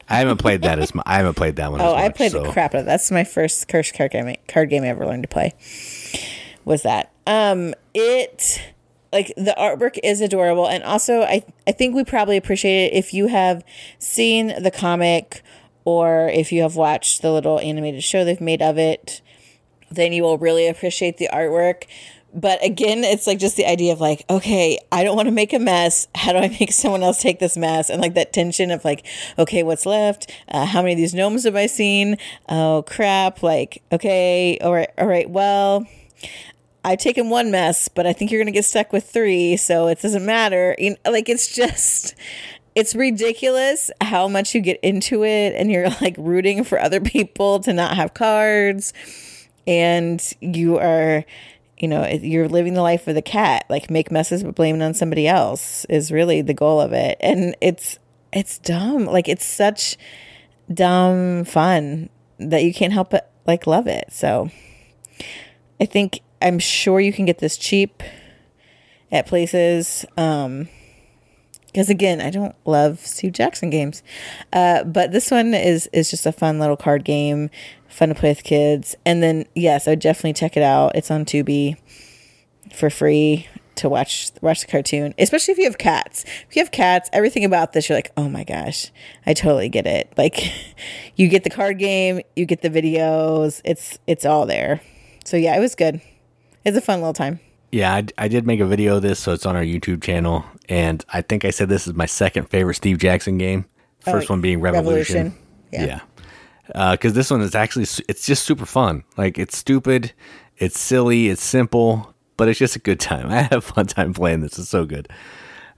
[0.09, 1.81] I haven't played that as mu- I haven't played that one.
[1.81, 2.43] Oh, as I played so.
[2.43, 2.93] the crap out of that.
[2.93, 5.53] That's my first curse card game card game I ever learned to play.
[6.65, 7.12] Was that.
[7.27, 8.61] Um it
[9.13, 13.13] like the artwork is adorable and also I I think we probably appreciate it if
[13.13, 13.63] you have
[13.99, 15.43] seen the comic
[15.85, 19.21] or if you have watched the little animated show they've made of it,
[19.91, 21.85] then you will really appreciate the artwork.
[22.35, 25.53] But again, it's like just the idea of like, okay, I don't want to make
[25.53, 26.09] a mess.
[26.15, 27.91] How do I make someone else take this mess?
[27.91, 29.05] And like that tension of like,
[29.39, 30.33] okay, what's left?
[30.49, 32.17] Uh, how many of these gnomes have I seen?
[32.49, 33.43] Oh crap!
[33.43, 35.29] Like, okay, all right, all right.
[35.29, 35.87] Well,
[36.85, 40.01] I've taken one mess, but I think you're gonna get stuck with three, so it
[40.01, 40.75] doesn't matter.
[40.79, 42.15] You know, like it's just
[42.75, 47.61] it's ridiculous how much you get into it and you're like rooting for other people
[47.61, 48.93] to not have cards
[49.67, 51.25] and you are
[51.79, 53.65] you know you're living the life of the cat.
[53.69, 57.17] Like make messes but blame it on somebody else is really the goal of it.
[57.21, 57.99] And it's
[58.33, 59.05] it's dumb.
[59.05, 59.97] Like it's such
[60.73, 64.07] dumb fun that you can't help but like love it.
[64.11, 64.51] So
[65.81, 68.03] i think i'm sure you can get this cheap
[69.11, 70.69] at places um
[71.67, 74.03] because again i don't love steve jackson games
[74.53, 77.51] uh, but this one is is just a fun little card game
[77.89, 81.11] fun to play with kids and then yes i would definitely check it out it's
[81.11, 81.77] on tubi
[82.73, 86.25] for free to watch watch the cartoon, especially if you have cats.
[86.49, 88.91] If you have cats, everything about this you're like, "Oh my gosh,
[89.27, 90.53] I totally get it." Like
[91.17, 94.81] you get the card game, you get the videos, it's it's all there.
[95.25, 96.01] So yeah, it was good.
[96.65, 97.41] It's a fun little time.
[97.71, 100.45] Yeah, I, I did make a video of this, so it's on our YouTube channel,
[100.69, 103.65] and I think I said this is my second favorite Steve Jackson game.
[104.01, 105.15] First Oh, one being Revolution.
[105.17, 105.39] Revolution.
[105.73, 106.01] Yeah.
[106.75, 109.05] Yeah, because this one is actually, it's just super fun.
[109.17, 110.13] Like it's stupid,
[110.59, 113.27] it's silly, it's simple, but it's just a good time.
[113.31, 114.59] I have a fun time playing this.
[114.59, 115.09] It's so good.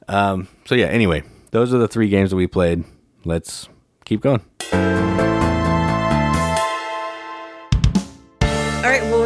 [0.09, 0.87] Um, so yeah.
[0.87, 2.83] Anyway, those are the three games that we played.
[3.25, 3.69] Let's
[4.05, 4.43] keep going.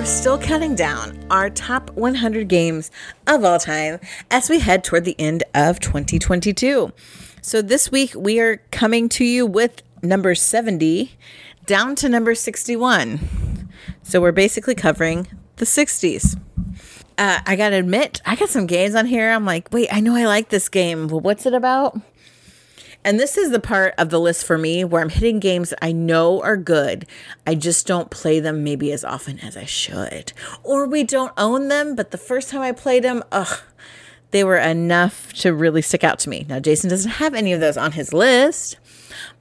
[0.08, 2.90] Still counting down our top 100 games
[3.26, 6.90] of all time as we head toward the end of 2022.
[7.42, 11.14] So this week we are coming to you with number 70
[11.66, 13.68] down to number 61.
[14.02, 16.40] So we're basically covering the 60s.
[17.18, 19.30] Uh, I gotta admit, I got some games on here.
[19.30, 21.08] I'm like, wait, I know I like this game.
[21.08, 22.00] Well, what's it about?
[23.08, 25.92] And this is the part of the list for me where I'm hitting games I
[25.92, 27.06] know are good.
[27.46, 30.34] I just don't play them maybe as often as I should.
[30.62, 33.60] Or we don't own them, but the first time I played them, ugh,
[34.30, 36.44] they were enough to really stick out to me.
[36.50, 38.76] Now, Jason doesn't have any of those on his list,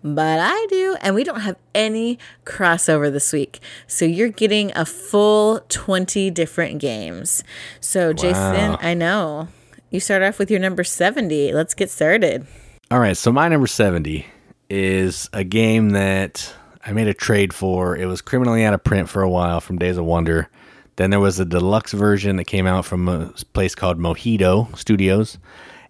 [0.02, 0.96] but I do.
[1.02, 3.60] And we don't have any crossover this week.
[3.86, 7.44] So you're getting a full 20 different games.
[7.82, 8.80] So, Jason, Wow.
[8.82, 9.50] I know.
[9.90, 11.52] You start off with your number 70.
[11.52, 12.48] Let's get started.
[12.90, 14.26] All right, so my number 70
[14.70, 16.54] is a game that
[16.86, 17.98] I made a trade for.
[17.98, 20.50] It was criminally out of print for a while from Days of Wonder.
[20.96, 25.38] Then there was a deluxe version that came out from a place called Mojito Studios.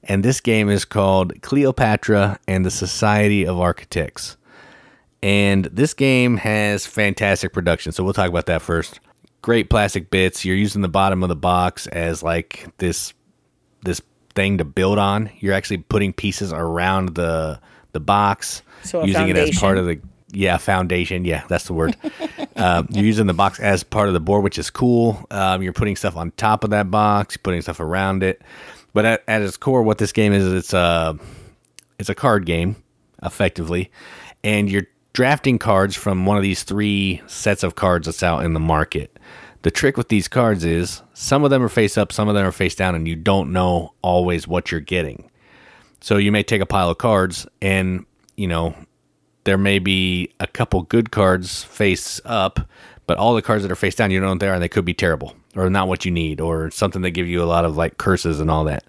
[0.05, 4.35] And this game is called Cleopatra and the Society of Architects.
[5.21, 7.91] And this game has fantastic production.
[7.91, 8.99] So we'll talk about that first.
[9.43, 10.43] Great plastic bits.
[10.43, 13.13] You're using the bottom of the box as like this this
[14.37, 15.31] thing to build on.
[15.39, 17.59] You're actually putting pieces around the
[17.91, 19.99] the box, So using it as part of the
[20.31, 21.25] yeah foundation.
[21.25, 21.97] Yeah, that's the word.
[22.55, 25.25] um, you're using the box as part of the board, which is cool.
[25.31, 28.43] Um, you're putting stuff on top of that box, putting stuff around it.
[28.93, 31.17] But at, at its core, what this game is, is it's a
[31.97, 32.75] it's a card game,
[33.23, 33.89] effectively,
[34.43, 38.53] and you're drafting cards from one of these three sets of cards that's out in
[38.53, 39.16] the market.
[39.67, 42.45] The trick with these cards is some of them are face up, some of them
[42.45, 45.29] are face down, and you don't know always what you're getting.
[45.99, 48.05] So you may take a pile of cards, and
[48.37, 48.73] you know
[49.43, 52.61] there may be a couple good cards face up,
[53.07, 54.85] but all the cards that are face down, you don't know are, and they could
[54.85, 57.75] be terrible or not what you need, or something that give you a lot of
[57.75, 58.85] like curses and all that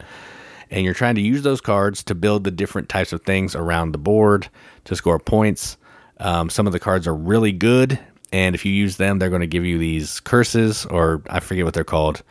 [0.71, 3.91] and you're trying to use those cards to build the different types of things around
[3.91, 4.49] the board
[4.85, 5.77] to score points.
[6.21, 7.99] Um, some of the cards are really good,
[8.33, 11.64] and if you use them, they're going to give you these curses, or I forget
[11.64, 12.23] what they're called.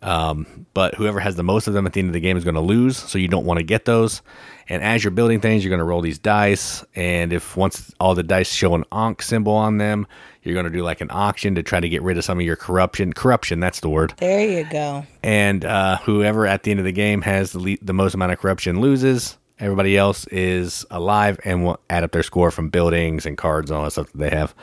[0.00, 2.44] Um, but whoever has the most of them at the end of the game is
[2.44, 4.22] going to lose, so you don't want to get those.
[4.68, 8.14] And as you're building things, you're going to roll these dice, and if once all
[8.14, 10.06] the dice show an Ankh symbol on them,
[10.44, 12.44] you're going to do like an auction to try to get rid of some of
[12.46, 13.12] your corruption.
[13.12, 15.04] Corruption, that's the word There you go.
[15.24, 18.30] and uh, whoever at the end of the game has the, le- the most amount
[18.32, 19.36] of corruption loses.
[19.58, 23.78] Everybody else is alive and will add up their score from buildings and cards and
[23.78, 24.54] all that stuff that they have.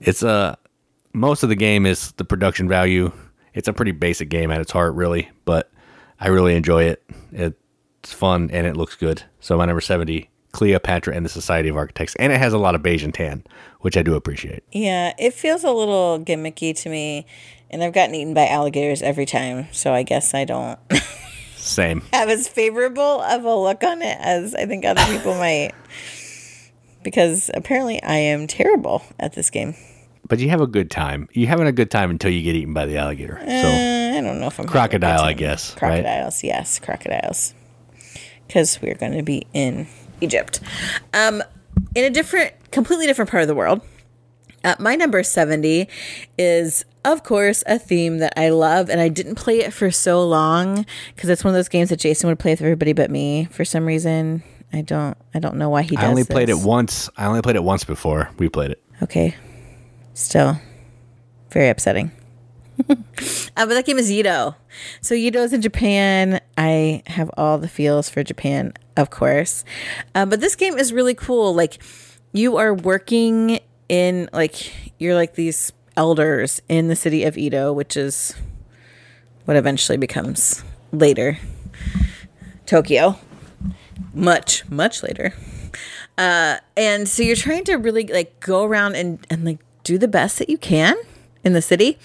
[0.00, 0.56] It's a
[1.12, 3.12] most of the game is the production value.
[3.54, 5.70] It's a pretty basic game at its heart, really, but
[6.20, 7.02] I really enjoy it.
[7.32, 9.22] It's fun and it looks good.
[9.40, 12.74] So my number seventy, Cleopatra and the Society of Architects, and it has a lot
[12.74, 13.44] of beige and tan,
[13.80, 14.62] which I do appreciate.
[14.72, 17.26] Yeah, it feels a little gimmicky to me,
[17.70, 20.78] and I've gotten eaten by alligators every time, so I guess I don't
[21.56, 22.02] Same.
[22.12, 25.72] have as favorable of a look on it as I think other people might.
[27.02, 29.74] Because apparently I am terrible at this game.
[30.28, 31.28] But you have a good time.
[31.32, 33.38] You're having a good time until you get eaten by the alligator.
[33.40, 36.02] So Uh, I don't know if I'm having a good Crocodile, I guess, right?
[36.02, 37.54] Crocodiles, yes, crocodiles.
[38.46, 39.86] Because we're going to be in
[40.20, 40.60] Egypt,
[41.14, 41.42] um,
[41.94, 43.80] in a different, completely different part of the world.
[44.62, 45.88] Uh, my number 70
[46.36, 50.22] is, of course, a theme that I love, and I didn't play it for so
[50.26, 50.84] long
[51.14, 53.64] because it's one of those games that Jason would play with everybody but me for
[53.64, 54.42] some reason.
[54.72, 56.04] I don't, I don't know why he does.
[56.04, 57.10] I only played it once.
[57.16, 58.82] I only played it once before we played it.
[59.02, 59.34] Okay,
[60.14, 60.58] still
[61.50, 62.12] very upsetting.
[62.88, 62.94] uh,
[63.54, 64.54] but that game is Yedo.
[65.00, 66.40] So Yedo's in Japan.
[66.56, 69.64] I have all the feels for Japan, of course.
[70.14, 71.54] Uh, but this game is really cool.
[71.54, 71.82] Like
[72.32, 77.96] you are working in like you're like these elders in the city of Edo, which
[77.96, 78.34] is
[79.44, 81.38] what eventually becomes later
[82.66, 83.18] Tokyo.
[84.12, 85.34] Much, much later.
[86.18, 90.08] Uh, and so you're trying to really like go around and, and like do the
[90.08, 90.96] best that you can
[91.44, 91.98] in the city.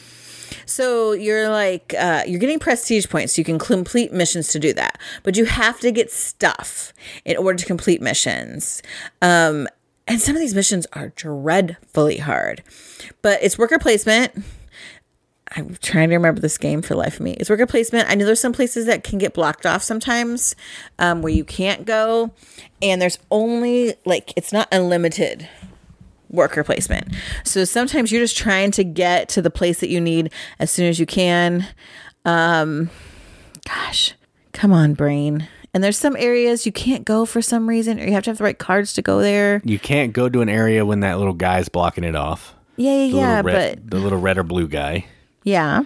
[0.65, 3.33] So you're like uh, you're getting prestige points.
[3.33, 7.37] So you can complete missions to do that, but you have to get stuff in
[7.37, 8.81] order to complete missions.
[9.21, 9.67] Um,
[10.07, 12.63] and some of these missions are dreadfully hard,
[13.21, 14.31] but it's worker placement.
[15.55, 17.31] I'm trying to remember this game for life of me.
[17.33, 18.09] It's worker placement.
[18.09, 20.55] I know there's some places that can get blocked off sometimes
[20.99, 22.31] um, where you can't go,
[22.81, 25.47] and there's only like it's not unlimited
[26.29, 27.07] worker placement.
[27.43, 30.87] So sometimes you're just trying to get to the place that you need as soon
[30.87, 31.67] as you can.
[32.25, 32.89] Um,
[33.65, 34.13] gosh,
[34.51, 35.47] come on, brain.
[35.73, 38.37] And there's some areas you can't go for some reason, or you have to have
[38.37, 39.61] the right cards to go there.
[39.65, 42.55] You can't go to an area when that little guy's blocking it off.
[42.77, 43.41] Yeah, yeah, yeah.
[43.41, 45.05] red, But the little red or blue guy.
[45.45, 45.83] Yeah,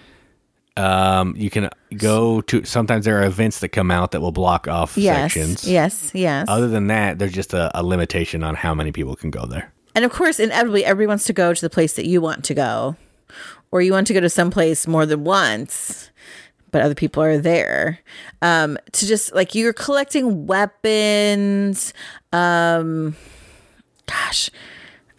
[0.76, 2.64] Um, you can go to.
[2.64, 5.68] Sometimes there are events that come out that will block off yes, sections.
[5.68, 6.46] yes, yes.
[6.48, 9.72] Other than that, there's just a, a limitation on how many people can go there.
[9.94, 12.54] And of course, inevitably, everybody wants to go to the place that you want to
[12.54, 12.96] go,
[13.70, 16.10] or you want to go to some place more than once,
[16.70, 17.98] but other people are there.
[18.40, 21.92] Um, to just like you're collecting weapons.
[22.32, 23.16] Um,
[24.06, 24.50] gosh,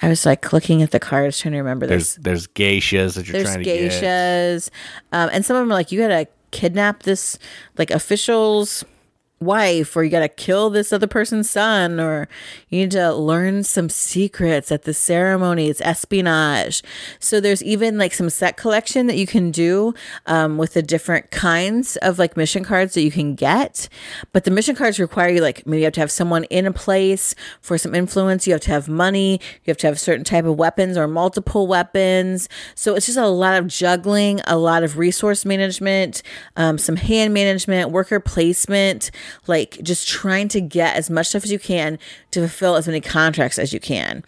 [0.01, 2.23] I was like looking at the cards, trying to remember There's this.
[2.23, 3.91] there's geishas that you're There's trying to get.
[3.91, 4.69] geishas,
[5.11, 7.37] um, and some of them are like you gotta kidnap this
[7.77, 8.83] like official's
[9.41, 12.27] wife or you gotta kill this other person's son or
[12.69, 15.67] you need to learn some secrets at the ceremony.
[15.67, 16.83] It's espionage.
[17.19, 19.93] So there's even like some set collection that you can do
[20.25, 23.89] um, with the different kinds of like mission cards that you can get.
[24.31, 26.73] But the mission cards require you like maybe you have to have someone in a
[26.73, 28.47] place for some influence.
[28.47, 29.39] You have to have money.
[29.63, 32.47] You have to have certain type of weapons or multiple weapons.
[32.75, 36.21] So it's just a lot of juggling a lot of resource management
[36.55, 39.11] um, some hand management worker placement
[39.47, 41.99] like just trying to get as much stuff as you can
[42.31, 44.23] to fulfill as many contracts as you can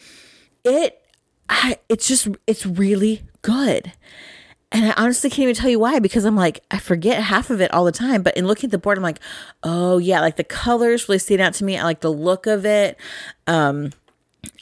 [0.63, 0.99] it
[1.49, 3.91] I, it's just it's really good
[4.73, 7.61] and I honestly can't even tell you why because I'm like, I forget half of
[7.61, 8.23] it all the time.
[8.23, 9.19] But in looking at the board, I'm like,
[9.61, 11.77] oh, yeah, like the colors really stand out to me.
[11.77, 12.97] I like the look of it.
[13.45, 13.91] Um,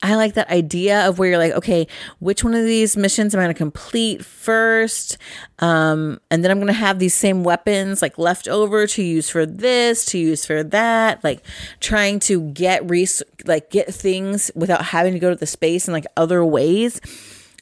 [0.03, 1.87] I like that idea of where you're like, okay,
[2.19, 5.17] which one of these missions am I going to complete first?
[5.59, 9.29] Um, and then I'm going to have these same weapons like left over to use
[9.29, 11.43] for this, to use for that, like
[11.79, 15.93] trying to get res- like get things without having to go to the space in
[15.93, 16.99] like other ways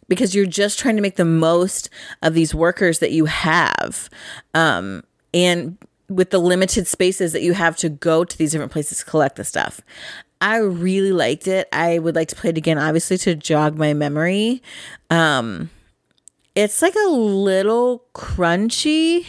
[0.07, 1.89] because you're just trying to make the most
[2.21, 4.09] of these workers that you have.
[4.53, 5.03] Um,
[5.33, 5.77] and
[6.09, 9.35] with the limited spaces that you have to go to these different places to collect
[9.35, 9.81] the stuff.
[10.41, 11.67] I really liked it.
[11.71, 14.63] I would like to play it again, obviously, to jog my memory.
[15.09, 15.69] Um,
[16.55, 19.25] it's like a little crunchy.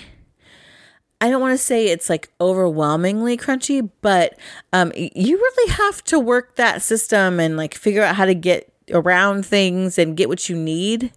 [1.21, 4.39] I don't want to say it's like overwhelmingly crunchy, but
[4.73, 8.73] um, you really have to work that system and like figure out how to get
[8.93, 11.13] around things and get what you need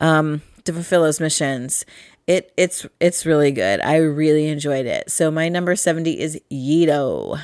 [0.00, 1.84] um, to fulfill those missions.
[2.26, 3.80] It it's it's really good.
[3.80, 5.10] I really enjoyed it.
[5.10, 7.40] So my number seventy is Yedo.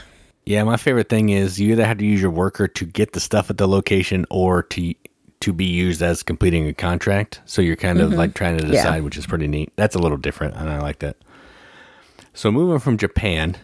[0.46, 3.20] Yeah, my favorite thing is you either have to use your worker to get the
[3.20, 4.94] stuff at the location or to
[5.40, 7.40] to be used as completing a contract.
[7.44, 8.72] So you're kind of like trying to Mm-hmm.
[8.72, 8.82] Yeah.
[8.84, 9.70] decide, which is pretty neat.
[9.76, 11.16] That's a little different, and I like that.
[12.32, 13.56] So moving from Japan,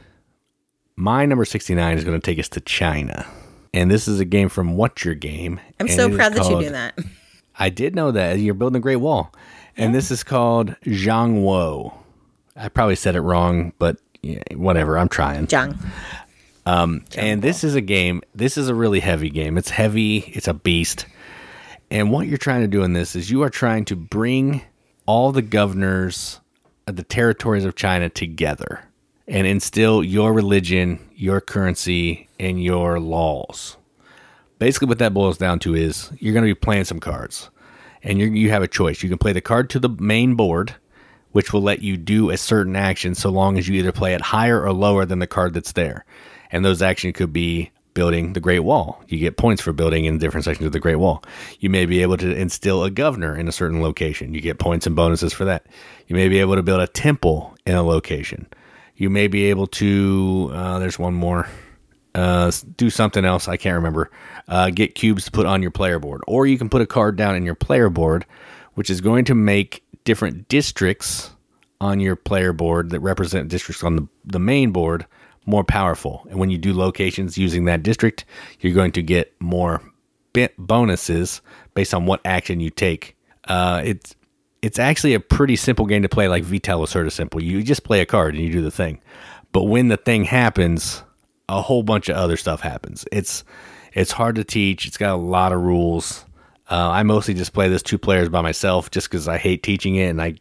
[0.96, 3.26] my number 69 is going to take us to China.
[3.74, 5.60] And this is a game from What's Your Game.
[5.80, 6.98] I'm so proud that you called- do that.
[7.58, 8.38] I did know that.
[8.38, 9.32] You're building a Great Wall.
[9.76, 11.94] And this is called Zhang Zhanguo.
[12.56, 14.98] I probably said it wrong, but yeah, whatever.
[14.98, 15.46] I'm trying.
[16.64, 17.24] Um, Jung.
[17.24, 18.22] And this is a game.
[18.34, 19.58] This is a really heavy game.
[19.58, 20.18] It's heavy.
[20.18, 21.06] It's a beast.
[21.90, 24.62] And what you're trying to do in this is you are trying to bring
[25.06, 26.40] all the governors
[26.86, 28.84] of the territories of China together
[29.28, 33.76] and instill your religion, your currency, and your laws.
[34.58, 37.50] Basically, what that boils down to is you're going to be playing some cards,
[38.02, 39.02] and you have a choice.
[39.02, 40.74] You can play the card to the main board,
[41.32, 44.20] which will let you do a certain action so long as you either play it
[44.20, 46.04] higher or lower than the card that's there.
[46.52, 49.02] And those actions could be building the Great Wall.
[49.08, 51.22] You get points for building in different sections of the Great Wall.
[51.60, 54.34] You may be able to instill a governor in a certain location.
[54.34, 55.66] You get points and bonuses for that.
[56.06, 58.46] You may be able to build a temple in a location.
[58.96, 61.48] You may be able to, uh, there's one more,
[62.14, 63.48] uh, do something else.
[63.48, 64.10] I can't remember.
[64.48, 66.20] Uh, get cubes to put on your player board.
[66.26, 68.26] Or you can put a card down in your player board,
[68.74, 71.30] which is going to make different districts
[71.80, 75.06] on your player board that represent districts on the, the main board
[75.46, 76.26] more powerful.
[76.30, 78.24] And when you do locations using that district,
[78.60, 79.82] you're going to get more
[80.58, 81.42] bonuses
[81.74, 83.16] based on what action you take.
[83.44, 84.14] Uh, it's
[84.62, 86.28] it's actually a pretty simple game to play.
[86.28, 87.42] Like Vital was sort of simple.
[87.42, 89.00] You just play a card and you do the thing.
[89.50, 91.02] But when the thing happens,
[91.48, 93.04] a whole bunch of other stuff happens.
[93.10, 93.44] It's
[93.92, 94.86] it's hard to teach.
[94.86, 96.24] It's got a lot of rules.
[96.70, 99.96] Uh, I mostly just play this two players by myself just because I hate teaching
[99.96, 100.36] it and I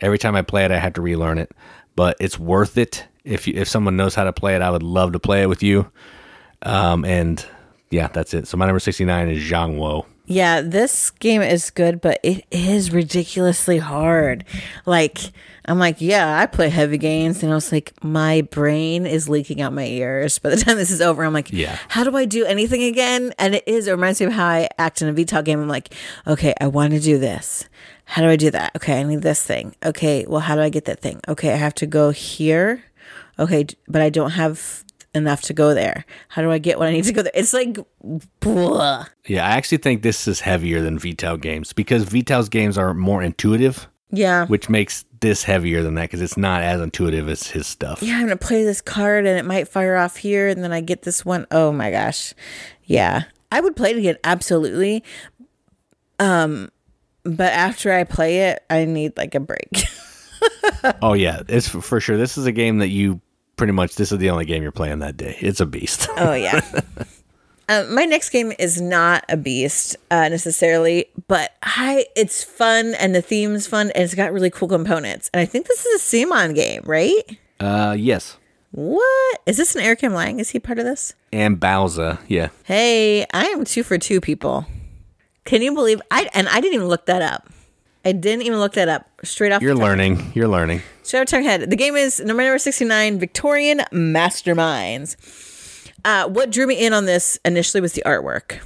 [0.00, 1.52] Every time I play it, I have to relearn it,
[1.96, 3.06] but it's worth it.
[3.24, 5.48] If you, if someone knows how to play it, I would love to play it
[5.48, 5.90] with you.
[6.62, 7.44] Um, and
[7.90, 8.46] yeah, that's it.
[8.48, 10.06] So my number 69 is Zhanguo.
[10.26, 14.44] Yeah, this game is good, but it is ridiculously hard.
[14.86, 15.18] Like,
[15.66, 19.60] I'm like, yeah, I play heavy games, and I was like, my brain is leaking
[19.60, 20.38] out my ears.
[20.38, 21.78] By the time this is over, I'm like, Yeah.
[21.88, 23.34] how do I do anything again?
[23.38, 25.60] And it is, it reminds me of how I act in a Vital game.
[25.60, 25.92] I'm like,
[26.26, 27.68] okay, I want to do this.
[28.06, 28.74] How do I do that?
[28.76, 29.74] Okay, I need this thing.
[29.84, 31.20] Okay, well, how do I get that thing?
[31.28, 32.82] Okay, I have to go here.
[33.38, 36.04] Okay, but I don't have enough to go there.
[36.28, 37.32] How do I get what I need to go there?
[37.34, 37.78] It's like,
[38.40, 39.06] blah.
[39.26, 43.22] Yeah, I actually think this is heavier than Vital games because Vital's games are more
[43.22, 44.46] intuitive, Yeah.
[44.46, 48.02] which makes this heavier than that because it's not as intuitive as his stuff.
[48.02, 50.80] yeah, I'm gonna play this card and it might fire off here, and then I
[50.80, 51.46] get this one.
[51.50, 52.34] Oh my gosh,
[52.84, 55.02] yeah, I would play it again, absolutely.
[56.18, 56.70] Um,
[57.24, 59.70] but after I play it, I need like a break.
[61.02, 62.16] Oh yeah, it's for, for sure.
[62.16, 63.20] This is a game that you
[63.56, 63.94] pretty much.
[63.96, 65.36] This is the only game you're playing that day.
[65.40, 66.08] It's a beast.
[66.16, 66.60] oh yeah.
[67.68, 73.14] Um, my next game is not a beast uh, necessarily, but I it's fun and
[73.14, 75.30] the theme's fun and it's got really cool components.
[75.32, 77.22] And I think this is a CMON game, right?
[77.58, 78.36] Uh, yes.
[78.72, 79.74] What is this?
[79.76, 80.12] An Eric M.
[80.14, 80.40] Lang?
[80.40, 81.14] Is he part of this?
[81.32, 82.48] And Bauza, yeah.
[82.64, 84.66] Hey, I am two for two people.
[85.44, 87.48] Can you believe I and I didn't even look that up.
[88.04, 89.08] I didn't even look that up.
[89.24, 90.32] Straight off You're learning.
[90.34, 90.82] You're learning.
[91.02, 91.70] straight off the top of head.
[91.70, 95.16] The game is number number sixty nine, Victorian Masterminds.
[96.04, 98.60] Uh, what drew me in on this initially was the artwork.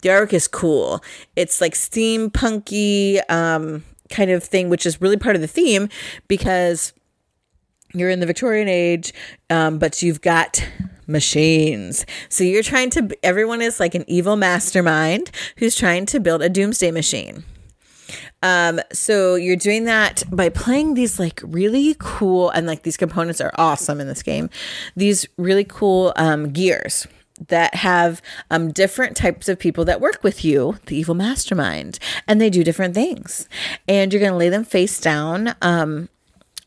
[0.00, 1.02] The artwork is cool.
[1.36, 5.88] It's like steampunky um, kind of thing, which is really part of the theme
[6.26, 6.92] because
[7.94, 9.12] you're in the Victorian age,
[9.48, 10.66] um, but you've got
[11.06, 12.04] machines.
[12.28, 16.48] So you're trying to, everyone is like an evil mastermind who's trying to build a
[16.48, 17.44] doomsday machine.
[18.42, 23.40] Um, so you're doing that by playing these like really cool, and like these components
[23.40, 24.50] are awesome in this game.
[24.96, 27.06] These really cool um, gears
[27.48, 32.40] that have um, different types of people that work with you, the evil mastermind, and
[32.40, 33.48] they do different things.
[33.88, 35.54] And you're going to lay them face down.
[35.62, 36.08] Um,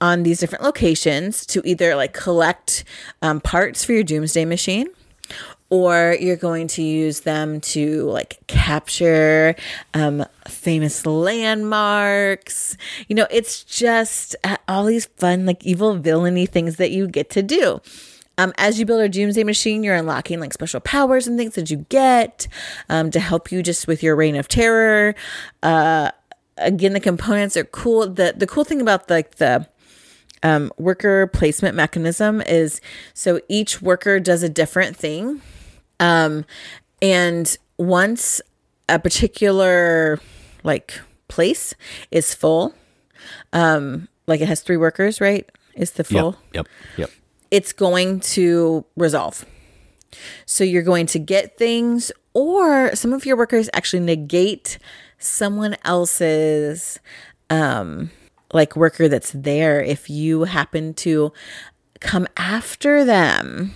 [0.01, 2.84] on these different locations to either like collect
[3.21, 4.88] um, parts for your doomsday machine
[5.70, 9.55] or you're going to use them to like capture
[9.93, 12.78] um, famous landmarks.
[13.07, 17.30] You know, it's just uh, all these fun, like evil villainy things that you get
[17.32, 17.82] to do.
[18.38, 21.72] Um, as you build a doomsday machine, you're unlocking like special powers and things that
[21.72, 22.47] you get
[22.89, 25.16] um, to help you just with your reign of terror.
[25.63, 26.11] Uh,
[26.57, 28.07] again, the components are cool.
[28.07, 29.68] the The cool thing about like the
[30.43, 32.82] um, worker placement mechanism is
[33.13, 35.41] so each worker does a different thing.
[36.00, 36.46] Um,
[37.02, 38.41] and once
[38.89, 40.20] a particular
[40.64, 41.74] like place
[42.12, 42.74] is full,
[43.54, 45.50] um, like it has three workers, right?
[45.76, 46.38] Is the full?
[46.54, 46.68] Yep.
[46.68, 46.68] Yep.
[46.98, 47.10] Yep.
[47.52, 49.46] It's going to resolve.
[50.46, 54.78] So you're going to get things, or some of your workers actually negate
[55.18, 57.00] someone else's
[57.50, 58.12] um
[58.54, 61.32] like worker that's there if you happen to
[62.00, 63.74] come after them.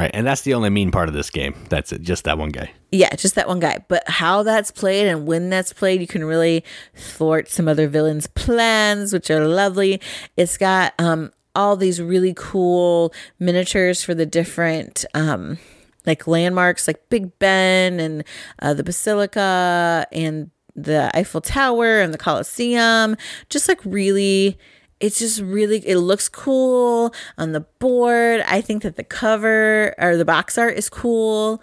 [0.00, 0.10] Right.
[0.14, 1.54] And that's the only mean part of this game.
[1.68, 2.00] That's it.
[2.00, 2.72] Just that one guy.
[2.90, 3.84] Yeah, just that one guy.
[3.86, 8.26] But how that's played and when that's played, you can really thwart some other villains'
[8.26, 10.00] plans, which are lovely.
[10.38, 15.58] It's got um all these really cool miniatures for the different um
[16.06, 18.24] like landmarks like Big Ben and
[18.60, 23.18] uh, the Basilica and the Eiffel Tower and the Colosseum.
[23.50, 24.56] Just like really
[25.00, 28.42] it's just really it looks cool on the board.
[28.46, 31.62] I think that the cover or the box art is cool.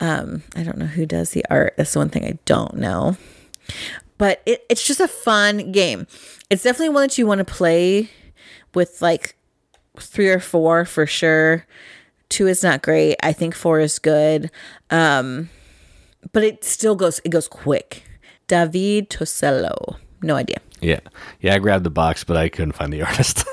[0.00, 1.74] Um, I don't know who does the art.
[1.76, 3.16] That's the one thing I don't know.
[4.16, 6.06] But it, it's just a fun game.
[6.50, 8.10] It's definitely one that you want to play
[8.74, 9.36] with like
[9.98, 11.66] three or four for sure.
[12.28, 13.16] Two is not great.
[13.22, 14.50] I think four is good.
[14.90, 15.50] Um,
[16.32, 18.04] but it still goes it goes quick.
[18.46, 19.96] David Tosello.
[20.22, 20.58] No idea.
[20.80, 21.00] Yeah.
[21.40, 21.54] Yeah.
[21.54, 23.44] I grabbed the box, but I couldn't find the artist.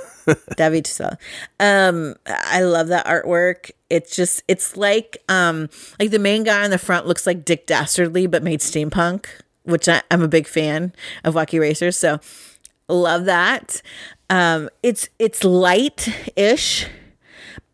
[0.58, 1.18] David Tosello.
[1.60, 3.72] Um, I love that artwork.
[3.90, 5.70] It's just it's like um
[6.00, 9.28] like the main guy on the front looks like Dick Dastardly but made steampunk,
[9.64, 11.98] which I, I'm a big fan of Wacky Racers.
[11.98, 12.20] So
[12.88, 13.82] love that.
[14.30, 16.88] Um, it's it's light-ish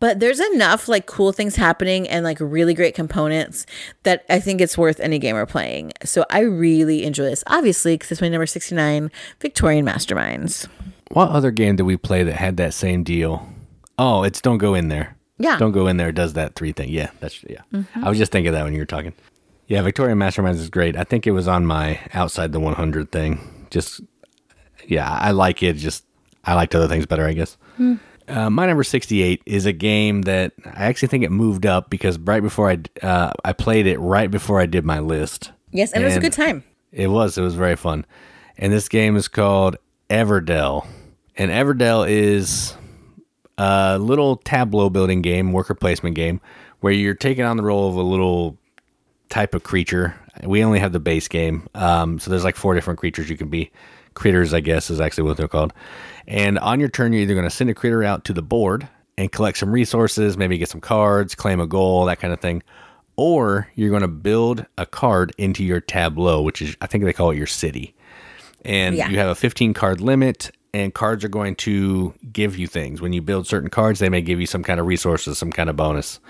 [0.02, 3.66] but there's enough like cool things happening and like really great components
[4.02, 5.92] that I think it's worth any gamer playing.
[6.04, 10.66] So I really enjoy this, obviously, because it's my number 69 Victorian Masterminds.
[11.12, 13.48] what other game did we play that had that same deal?
[13.96, 15.16] Oh, it's Don't Go In There.
[15.38, 15.56] Yeah.
[15.56, 16.88] Don't Go In There does that three thing.
[16.88, 17.10] Yeah.
[17.20, 17.60] That's, yeah.
[17.94, 19.12] I was just thinking of that when you were talking.
[19.68, 19.82] Yeah.
[19.82, 20.96] Victorian Masterminds is great.
[20.96, 23.68] I think it was on my outside the 100 thing.
[23.70, 24.00] Just,
[24.84, 25.74] yeah, I like it.
[25.74, 26.04] Just,
[26.44, 27.56] I liked other things better, I guess.
[27.76, 27.98] Hmm.
[28.32, 32.18] Uh, my number 68 is a game that I actually think it moved up because
[32.18, 35.52] right before I uh, I played it right before I did my list.
[35.70, 36.64] Yes, and, it was a good time.
[36.92, 37.36] It was.
[37.36, 38.06] It was very fun.
[38.56, 39.76] And this game is called
[40.08, 40.86] Everdell.
[41.36, 42.74] And Everdell is
[43.58, 46.40] a little tableau building game, worker placement game,
[46.80, 48.56] where you're taking on the role of a little
[49.28, 50.14] type of creature.
[50.42, 51.68] We only have the base game.
[51.74, 53.70] Um, so there's like four different creatures you can be.
[54.14, 55.74] Critters, I guess, is actually what they're called.
[56.26, 58.88] And on your turn, you're either going to send a critter out to the board
[59.18, 62.62] and collect some resources, maybe get some cards, claim a goal, that kind of thing.
[63.16, 67.12] Or you're going to build a card into your tableau, which is, I think they
[67.12, 67.94] call it your city.
[68.64, 69.08] And Yeah.
[69.10, 73.02] you have a 15 card limit, and cards are going to give you things.
[73.02, 75.68] When you build certain cards, they may give you some kind of resources, some kind
[75.68, 76.20] of bonus.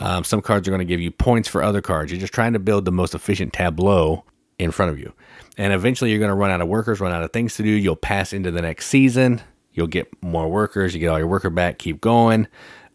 [0.00, 2.12] Um, some cards are going to give you points for other cards.
[2.12, 4.24] You're just trying to build the most efficient tableau
[4.58, 5.12] in front of you.
[5.58, 7.68] And eventually, you're going to run out of workers, run out of things to do.
[7.68, 9.42] You'll pass into the next season.
[9.72, 10.94] You'll get more workers.
[10.94, 11.78] You get all your worker back.
[11.78, 12.46] Keep going.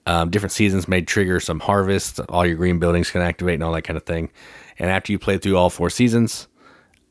[0.06, 2.20] Um, different seasons may trigger some harvest.
[2.30, 4.32] All your green buildings can activate and all that kind of thing.
[4.80, 6.48] And after you play through all four seasons,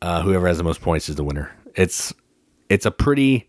[0.03, 1.51] uh, whoever has the most points is the winner.
[1.75, 2.13] It's
[2.69, 3.49] it's a pretty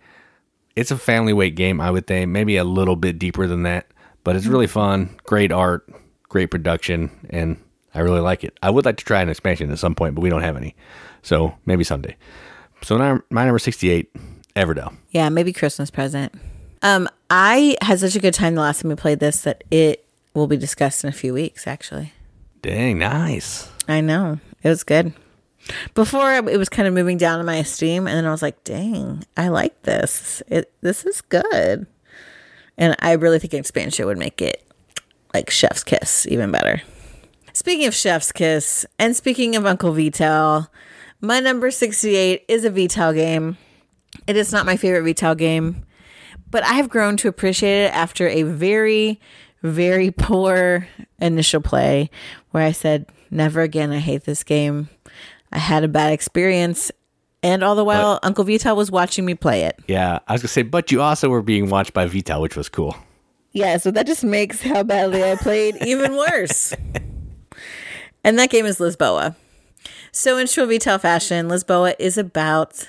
[0.76, 2.30] it's a family weight game, I would think.
[2.30, 3.88] Maybe a little bit deeper than that,
[4.24, 5.16] but it's really fun.
[5.26, 5.88] Great art,
[6.30, 7.58] great production, and
[7.93, 8.58] I really like it.
[8.62, 10.76] I would like to try an expansion at some point, but we don't have any,
[11.24, 12.15] so maybe someday.
[12.84, 12.97] So
[13.32, 14.13] my number sixty-eight,
[14.55, 14.95] Everdell.
[15.09, 16.34] Yeah, maybe Christmas present.
[16.84, 20.05] Um, I had such a good time the last time we played this that it
[20.34, 21.65] will be discussed in a few weeks.
[21.65, 22.13] Actually,
[22.61, 23.71] Dang, nice.
[23.88, 25.13] I know it was good.
[25.93, 28.63] Before it was kind of moving down in my esteem, and then I was like,
[28.65, 30.43] "Dang, I like this.
[30.47, 31.88] It this is good."
[32.78, 34.61] And I really think expansion would make it
[35.34, 36.82] like Chef's Kiss even better.
[37.53, 40.67] Speaking of Chef's Kiss, and speaking of Uncle Vital,
[41.24, 43.57] my number sixty-eight is a Vital game.
[44.28, 45.86] It is not my favorite Vital game,
[46.51, 49.19] but I have grown to appreciate it after a very,
[49.63, 50.88] very poor
[51.19, 52.09] initial play
[52.51, 54.89] where I said, Never again, I hate this game.
[55.51, 56.91] I had a bad experience.
[57.41, 59.80] And all the while, Uncle Vital was watching me play it.
[59.88, 62.69] Yeah, I was gonna say, but you also were being watched by Vital, which was
[62.69, 62.95] cool.
[63.53, 66.74] Yeah, so that just makes how badly I played even worse.
[68.24, 69.36] and that game is Lisboa.
[70.11, 72.88] So, in true Vital fashion, Lisboa is about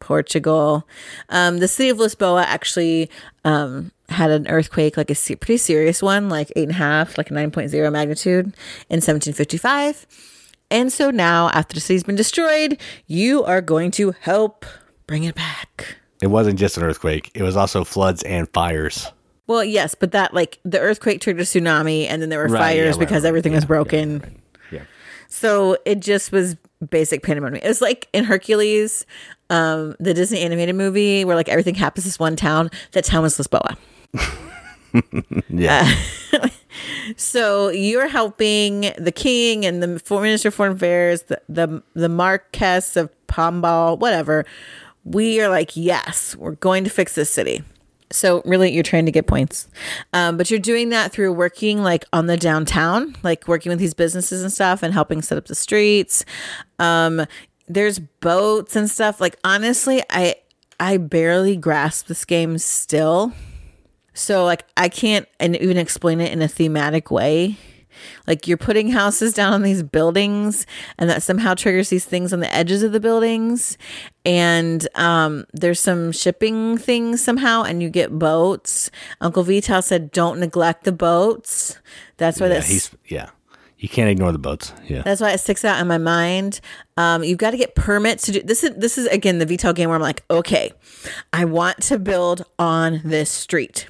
[0.00, 0.86] Portugal.
[1.28, 3.10] Um, the city of Lisboa actually
[3.44, 7.16] um, had an earthquake, like a se- pretty serious one, like eight and a half,
[7.16, 8.46] like a 9.0 magnitude
[8.90, 10.06] in 1755.
[10.70, 14.64] And so now, after the city's been destroyed, you are going to help
[15.06, 15.96] bring it back.
[16.22, 19.10] It wasn't just an earthquake; it was also floods and fires.
[19.46, 22.58] Well, yes, but that like the earthquake triggered a tsunami, and then there were Right,
[22.58, 24.41] fires yeah, right, because right, everything was broken.
[25.32, 26.56] So it just was
[26.90, 27.64] basic pandemonium.
[27.64, 29.06] It was like in Hercules,
[29.48, 32.70] um, the Disney animated movie where like everything happens in this one town.
[32.92, 33.76] That town was Lisboa.
[35.48, 35.90] Yeah.
[37.16, 42.08] So you're helping the king and the foreign minister of foreign affairs, the the the
[42.08, 44.44] Marquess of Pombal, whatever.
[45.04, 47.62] We are like, yes, we're going to fix this city.
[48.12, 49.68] So really, you're trying to get points,
[50.12, 53.94] um, but you're doing that through working like on the downtown, like working with these
[53.94, 56.24] businesses and stuff, and helping set up the streets.
[56.78, 57.26] Um,
[57.68, 59.20] there's boats and stuff.
[59.20, 60.36] Like honestly, I
[60.78, 63.32] I barely grasp this game still.
[64.14, 67.56] So like I can't and even explain it in a thematic way.
[68.26, 70.66] Like you're putting houses down on these buildings
[70.98, 73.76] and that somehow triggers these things on the edges of the buildings
[74.24, 78.90] and um there's some shipping things somehow and you get boats.
[79.20, 81.78] Uncle Vital said don't neglect the boats.
[82.16, 83.30] That's why yeah, that's he's yeah.
[83.78, 84.72] You can't ignore the boats.
[84.88, 85.02] Yeah.
[85.02, 86.60] that's why it sticks out in my mind.
[86.96, 88.62] Um, you've got to get permits to do this.
[88.62, 90.72] Is this is again the Vital game where I'm like, okay,
[91.32, 93.88] I want to build on this street.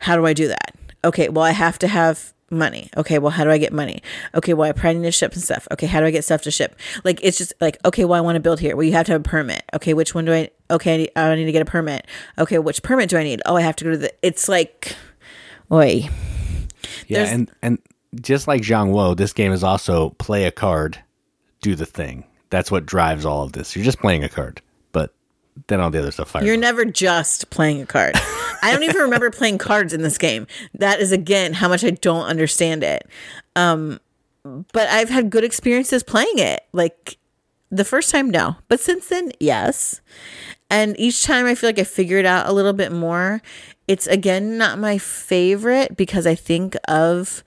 [0.00, 0.74] How do I do that?
[1.04, 2.90] Okay, well I have to have money.
[2.96, 4.02] Okay, well how do I get money?
[4.34, 5.66] Okay, well I probably need to ship and stuff.
[5.72, 6.76] Okay, how do I get stuff to ship?
[7.04, 8.76] Like it's just like okay, well I want to build here.
[8.76, 9.64] Well you have to have a permit.
[9.74, 10.50] Okay, which one do I?
[10.70, 12.06] Okay, I need, I need to get a permit.
[12.38, 13.42] Okay, which permit do I need?
[13.46, 14.12] Oh, I have to go to the.
[14.22, 14.94] It's like,
[15.70, 16.08] oi.
[17.08, 17.78] Yeah, There's- and and
[18.20, 20.98] just like Zhanguo, this game is also play a card,
[21.62, 22.24] do the thing.
[22.50, 23.74] That's what drives all of this.
[23.74, 24.60] You're just playing a card,
[25.66, 26.46] then all the other stuff fires.
[26.46, 26.60] You're off.
[26.60, 28.14] never just playing a card.
[28.62, 30.46] I don't even remember playing cards in this game.
[30.74, 33.06] That is again how much I don't understand it.
[33.56, 34.00] Um,
[34.44, 36.64] but I've had good experiences playing it.
[36.72, 37.18] Like
[37.70, 40.00] the first time, no, but since then, yes.
[40.70, 43.42] And each time I feel like I figure it out a little bit more.
[43.88, 47.44] It's again not my favorite because I think of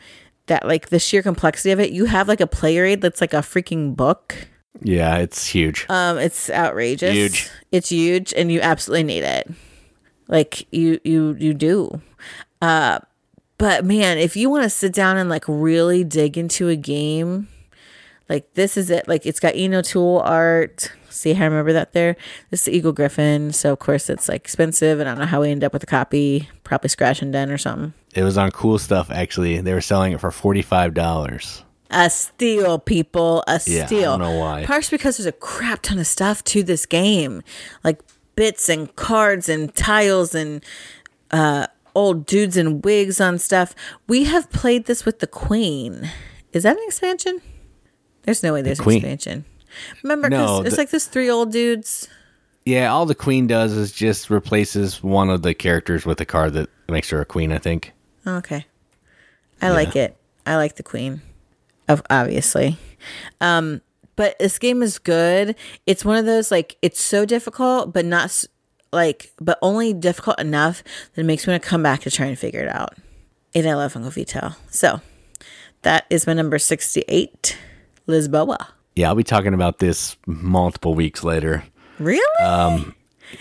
[0.47, 1.91] that like the sheer complexity of it.
[1.91, 4.47] You have like a player aid that's like a freaking book.
[4.82, 5.86] Yeah, it's huge.
[5.89, 7.13] Um, it's outrageous.
[7.13, 7.49] Huge.
[7.71, 9.49] It's huge, and you absolutely need it.
[10.28, 12.01] Like you you you do.
[12.61, 12.99] Uh
[13.57, 17.47] but man, if you want to sit down and like really dig into a game,
[18.28, 19.07] like this is it.
[19.07, 20.91] Like it's got Ian O'Toole art.
[21.09, 22.17] See how I remember that there?
[22.49, 23.53] This is the Eagle-Gryphon.
[23.53, 25.84] So of course it's like expensive and I don't know how we end up with
[25.84, 26.49] a copy.
[26.65, 27.93] Probably scratch and dent or something.
[28.13, 29.61] It was on cool stuff actually.
[29.61, 31.63] They were selling it for forty five dollars.
[31.92, 33.44] A steal, people.
[33.48, 34.66] A Yeah, I don't know why.
[34.66, 37.42] Partially because there's a crap ton of stuff to this game,
[37.84, 38.02] like
[38.36, 40.64] bits and cards and tiles and
[41.32, 43.76] uh, old dudes and wigs on stuff.
[44.08, 46.10] We have played this with the Queen.
[46.54, 47.42] Is that an expansion?
[48.24, 48.98] There's no way there's an Queen.
[48.98, 49.46] expansion.
[50.04, 52.08] Remember, 'cause No, it's the- like this three old dudes.
[52.66, 56.54] Yeah, all the queen does is just replaces one of the characters with a card
[56.54, 57.52] that makes her a queen.
[57.52, 57.94] I think.
[58.26, 58.66] Okay.
[59.62, 60.18] I like it.
[60.48, 61.22] I like the queen.
[61.88, 62.78] Of obviously.
[63.42, 63.82] Um
[64.16, 65.56] but this game is good.
[65.86, 68.44] It's one of those like it's so difficult but not
[68.94, 70.84] like but only difficult enough
[71.14, 72.96] that it makes me want to come back to try and figure it out.
[73.54, 74.56] And I love Uncle Vital.
[74.70, 75.02] So
[75.84, 77.58] that is my number 68,
[78.08, 78.68] Lisboa.
[78.96, 81.64] Yeah, I'll be talking about this multiple weeks later.
[82.00, 82.20] Really?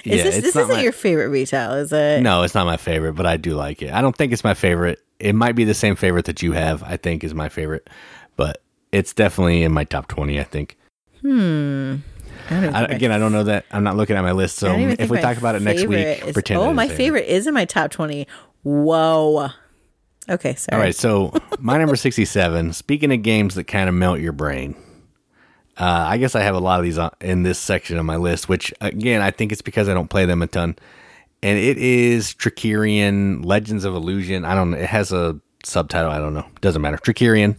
[0.05, 2.23] Yeah, is this this isn't my- your favorite retail, is it?
[2.23, 3.93] No, it's not my favorite, but I do like it.
[3.93, 4.99] I don't think it's my favorite.
[5.21, 6.83] It might be the same favorite that you have.
[6.83, 7.89] I think is my favorite,
[8.37, 8.63] but
[8.93, 10.41] it's definitely in my top twenty.
[10.41, 10.77] I think.
[12.51, 13.65] I don't I, again, I don't know that.
[13.71, 15.99] I'm not looking at my list, so I if we talk about it next week,
[15.99, 16.61] is- pretend.
[16.61, 18.27] oh, my favorite is in my top twenty.
[18.63, 19.49] Whoa.
[20.29, 20.79] Okay, sorry.
[20.79, 22.73] All right, so my number 67.
[22.73, 24.75] Speaking of games that kind of melt your brain,
[25.77, 28.17] uh, I guess I have a lot of these on, in this section of my
[28.17, 30.77] list, which again, I think it's because I don't play them a ton.
[31.43, 34.47] And it is Trickerion Legends of Illusion.
[34.47, 34.79] I don't know.
[34.79, 36.11] It has a subtitle.
[36.11, 36.47] I don't know.
[36.63, 36.97] Doesn't matter.
[36.97, 37.57] Trickerion.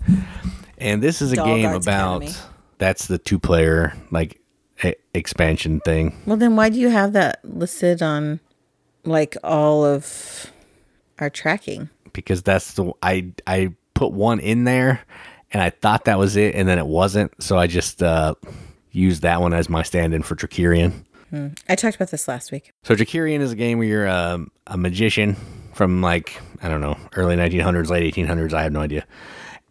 [0.78, 2.38] And this is a Dog game Arts about Academy.
[2.78, 4.40] that's the two player like
[4.84, 6.16] e- expansion thing.
[6.26, 8.40] Well, then why do you have that listed on
[9.04, 10.52] like all of
[11.20, 11.90] our tracking?
[12.14, 15.02] because that's the I I put one in there
[15.52, 18.36] and I thought that was it and then it wasn't so I just uh
[18.92, 21.04] used that one as my stand-in for Trickerion.
[21.68, 22.72] I talked about this last week.
[22.84, 25.36] So Trickerion is a game where you're um, a magician
[25.74, 29.06] from like I don't know early 1900s late 1800s I have no idea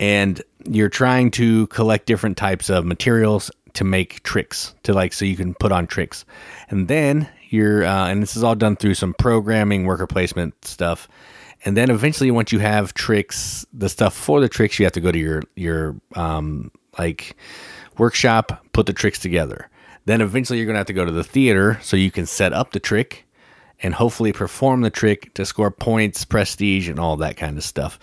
[0.00, 5.24] and you're trying to collect different types of materials to make tricks to like so
[5.24, 6.24] you can put on tricks.
[6.70, 11.08] And then you're uh, and this is all done through some programming worker placement stuff.
[11.64, 15.00] And then eventually once you have tricks the stuff for the tricks you have to
[15.00, 17.36] go to your your um like
[17.98, 19.68] workshop put the tricks together.
[20.06, 22.52] Then eventually you're going to have to go to the theater so you can set
[22.52, 23.26] up the trick
[23.82, 27.98] and hopefully perform the trick to score points, prestige, and all that kind of stuff.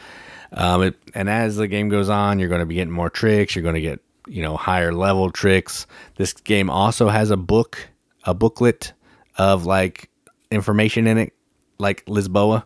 [0.54, 3.56] Um, it, and as the game goes on, you're going to be getting more tricks.
[3.56, 5.88] You're going to get you know higher level tricks.
[6.18, 7.78] This game also has a book,
[8.26, 8.94] a booklet
[9.38, 10.10] of like
[10.52, 11.34] information in it,
[11.80, 12.66] like Lisboa.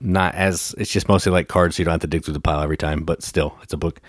[0.00, 2.40] Not as it's just mostly like cards, so you don't have to dig through the
[2.40, 3.04] pile every time.
[3.04, 4.00] But still, it's a book.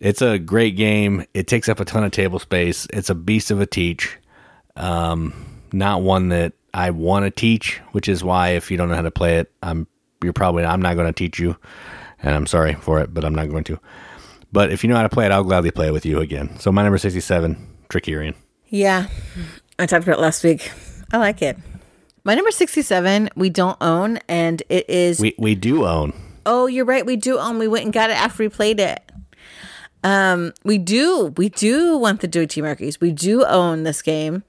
[0.00, 1.24] It's a great game.
[1.34, 2.86] It takes up a ton of table space.
[2.92, 4.18] It's a beast of a teach
[4.76, 5.34] Um,
[5.72, 9.02] not one that I want to teach, which is why if you don't know how
[9.02, 9.86] to play it, I'm
[10.22, 11.56] you're probably I'm not going to teach you,
[12.22, 13.78] and I'm sorry for it, but I'm not going to.
[14.52, 16.58] But if you know how to play it, I'll gladly play it with you again.
[16.58, 18.34] So my number sixty seven, Trickerion.
[18.68, 19.06] Yeah,
[19.78, 20.70] I talked about it last week.
[21.12, 21.56] I like it.
[22.24, 25.20] My number 67, we don't own, and it is.
[25.20, 26.12] We we do own.
[26.44, 27.06] oh, you're right.
[27.06, 27.58] We do own.
[27.58, 29.00] We went and got it after we played it.
[30.02, 31.32] Um, we do.
[31.36, 33.00] We do want the Deutsche Markies.
[33.00, 34.42] We do own this game.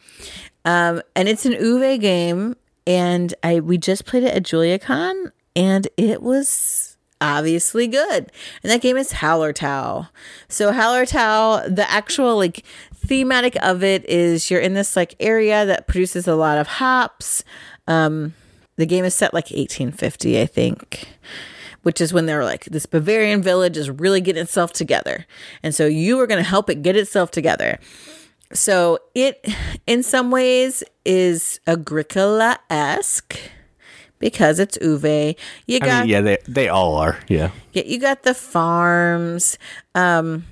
[0.65, 2.55] Um, and it's an Uwe game.
[2.85, 6.86] And I we just played it at JuliaCon, and it was
[7.21, 8.31] obviously good.
[8.63, 10.09] And that game is Hallertau.
[10.47, 12.63] So Hallertau, the actual like
[12.95, 17.43] thematic of it is you're in this like area that produces a lot of hops.
[17.87, 18.33] Um,
[18.75, 21.07] the game is set like 1850, I think
[21.87, 25.25] which is when they were like, this Bavarian village is really getting itself together.
[25.63, 27.79] And so you are going to help it get itself together.
[28.51, 29.47] So it,
[29.87, 33.39] in some ways, is Agricola esque
[34.19, 35.35] because it's Uwe.
[35.65, 37.19] You I got mean, yeah, they they all are.
[37.27, 37.51] Yeah.
[37.73, 39.57] yeah, you got the farms.
[39.95, 40.45] Um,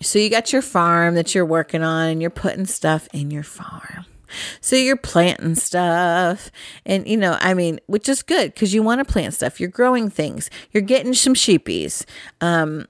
[0.00, 3.42] so you got your farm that you're working on, and you're putting stuff in your
[3.44, 4.06] farm.
[4.60, 6.50] So you're planting stuff,
[6.86, 9.60] and you know, I mean, which is good because you want to plant stuff.
[9.60, 10.50] You're growing things.
[10.72, 12.04] You're getting some sheepies,
[12.40, 12.86] um,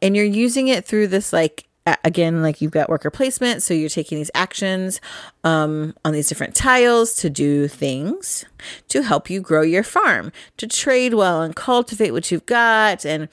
[0.00, 1.66] and you're using it through this like
[2.02, 3.62] again, like you've got worker placement.
[3.62, 5.00] So you're taking these actions
[5.42, 8.44] um, on these different tiles to do things
[8.88, 13.28] to help you grow your farm, to trade well and cultivate what you've got, and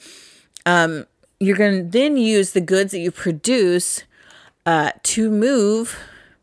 [0.66, 1.06] um,
[1.40, 4.04] you're going to then use the goods that you produce
[4.66, 5.98] uh, to move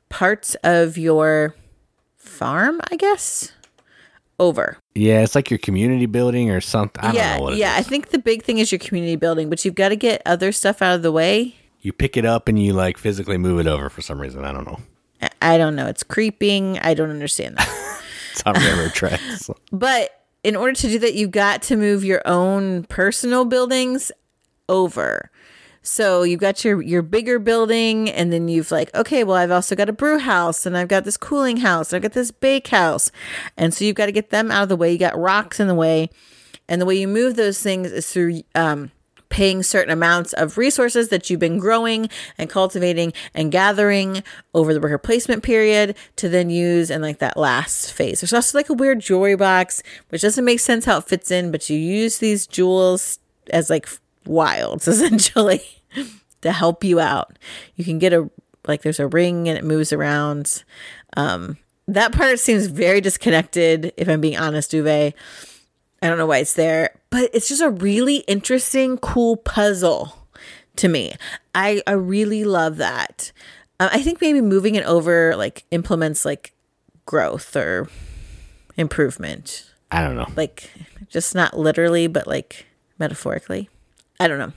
[0.09, 1.55] parts of your
[2.17, 3.53] farm, I guess,
[4.39, 4.77] over.
[4.95, 7.03] Yeah, it's like your community building or something.
[7.03, 7.75] I don't yeah, know what it yeah.
[7.75, 10.51] I think the big thing is your community building, but you've got to get other
[10.51, 11.55] stuff out of the way.
[11.81, 14.43] You pick it up and you like physically move it over for some reason.
[14.45, 14.79] I don't know.
[15.41, 15.87] I- don't know.
[15.87, 16.79] It's creeping.
[16.79, 17.69] I don't understand that.
[18.31, 19.49] It's on railroad tracks.
[19.71, 20.11] but
[20.43, 24.11] in order to do that, you've got to move your own personal buildings
[24.69, 25.31] over.
[25.81, 29.75] So you've got your your bigger building, and then you've like, okay, well, I've also
[29.75, 32.67] got a brew house, and I've got this cooling house, and I've got this bake
[32.67, 33.11] house,
[33.57, 34.91] and so you've got to get them out of the way.
[34.91, 36.09] You got rocks in the way,
[36.67, 38.91] and the way you move those things is through um,
[39.29, 44.23] paying certain amounts of resources that you've been growing and cultivating and gathering
[44.53, 48.21] over the worker placement period to then use in like that last phase.
[48.21, 51.51] There's also like a weird jewelry box, which doesn't make sense how it fits in,
[51.51, 53.19] but you use these jewels
[53.51, 53.87] as like
[54.25, 55.61] wilds essentially
[56.41, 57.37] to help you out.
[57.75, 58.29] You can get a
[58.67, 60.63] like there's a ring and it moves around.
[61.17, 61.57] Um,
[61.87, 65.13] that part seems very disconnected, if I'm being honest, Uwe.
[66.01, 70.27] I don't know why it's there, but it's just a really interesting, cool puzzle
[70.75, 71.13] to me.
[71.53, 73.31] I, I really love that.
[73.79, 76.53] Uh, I think maybe moving it over like implements like
[77.05, 77.89] growth or
[78.77, 80.27] improvement, I don't know.
[80.35, 80.71] like
[81.07, 82.65] just not literally, but like
[82.97, 83.69] metaphorically.
[84.19, 84.53] I don't know.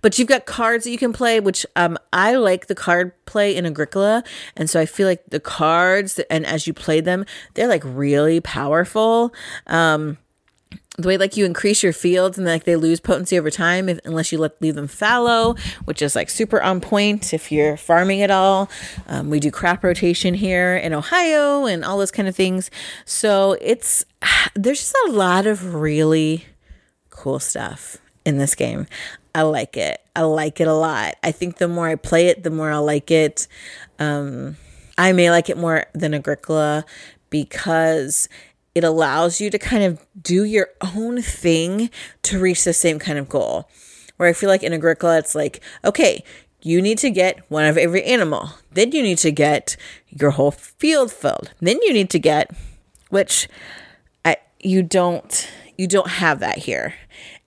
[0.00, 3.56] But you've got cards that you can play, which um, I like the card play
[3.56, 4.22] in Agricola,
[4.56, 7.24] and so I feel like the cards and as you play them,
[7.54, 9.34] they're like really powerful.
[9.66, 10.18] Um,
[10.98, 14.00] the way like you increase your fields and like they lose potency over time if,
[14.04, 18.22] unless you let leave them fallow, which is like super on point if you're farming
[18.22, 18.70] at all.
[19.06, 22.70] Um, we do crop rotation here in Ohio and all those kind of things.
[23.04, 24.04] So it's
[24.54, 26.46] there's just a lot of really
[27.10, 28.86] cool stuff in this game.
[29.34, 30.00] I like it.
[30.14, 31.16] I like it a lot.
[31.22, 33.46] I think the more I play it, the more I like it.
[33.98, 34.56] Um,
[34.96, 36.86] I may like it more than Agricola
[37.28, 38.28] because
[38.76, 41.88] it allows you to kind of do your own thing
[42.20, 43.70] to reach the same kind of goal.
[44.18, 46.22] Where I feel like in Agricola, it's like, okay,
[46.60, 48.50] you need to get one of every animal.
[48.70, 49.78] Then you need to get
[50.10, 51.52] your whole field filled.
[51.58, 52.50] Then you need to get,
[53.08, 53.48] which
[54.26, 56.92] I you don't you don't have that here.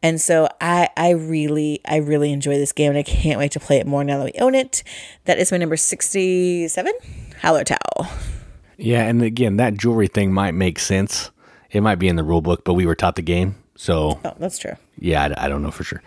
[0.02, 3.60] And so I I really I really enjoy this game and I can't wait to
[3.60, 4.82] play it more now that we own it.
[5.26, 6.92] That is my number 67,
[7.44, 8.39] Hallertau.
[8.80, 11.32] Yeah, and again, that jewelry thing might make sense.
[11.72, 14.34] It might be in the rule book, but we were taught the game, so Oh,
[14.40, 14.74] that's true.
[14.98, 16.02] yeah, I, I don't know for sure.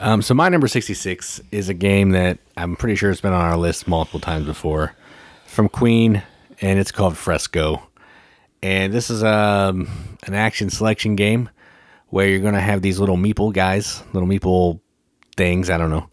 [0.00, 3.40] Um, so my number sixty-six is a game that I'm pretty sure it's been on
[3.44, 4.94] our list multiple times before,
[5.46, 6.22] from Queen,
[6.60, 7.86] and it's called Fresco.
[8.62, 9.88] And this is um,
[10.26, 11.48] an action selection game
[12.08, 14.80] where you're going to have these little meeple guys, little meeple
[15.36, 15.70] things.
[15.70, 16.08] I don't know,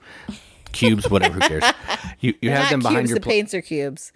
[0.73, 1.39] cubes, whatever.
[1.39, 1.63] Who cares?
[2.19, 4.11] You you have Not them behind cubes, your the pl- paints are cubes.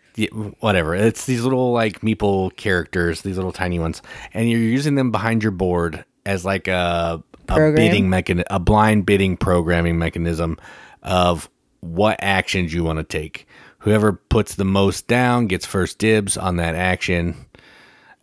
[0.60, 0.96] Whatever.
[0.96, 4.02] It's these little like meeple characters, these little tiny ones,
[4.34, 9.06] and you're using them behind your board as like a a bidding mechanism, a blind
[9.06, 10.58] bidding programming mechanism
[11.04, 11.50] of
[11.82, 13.48] what actions you want to take.
[13.80, 17.36] Whoever puts the most down gets first dibs on that action.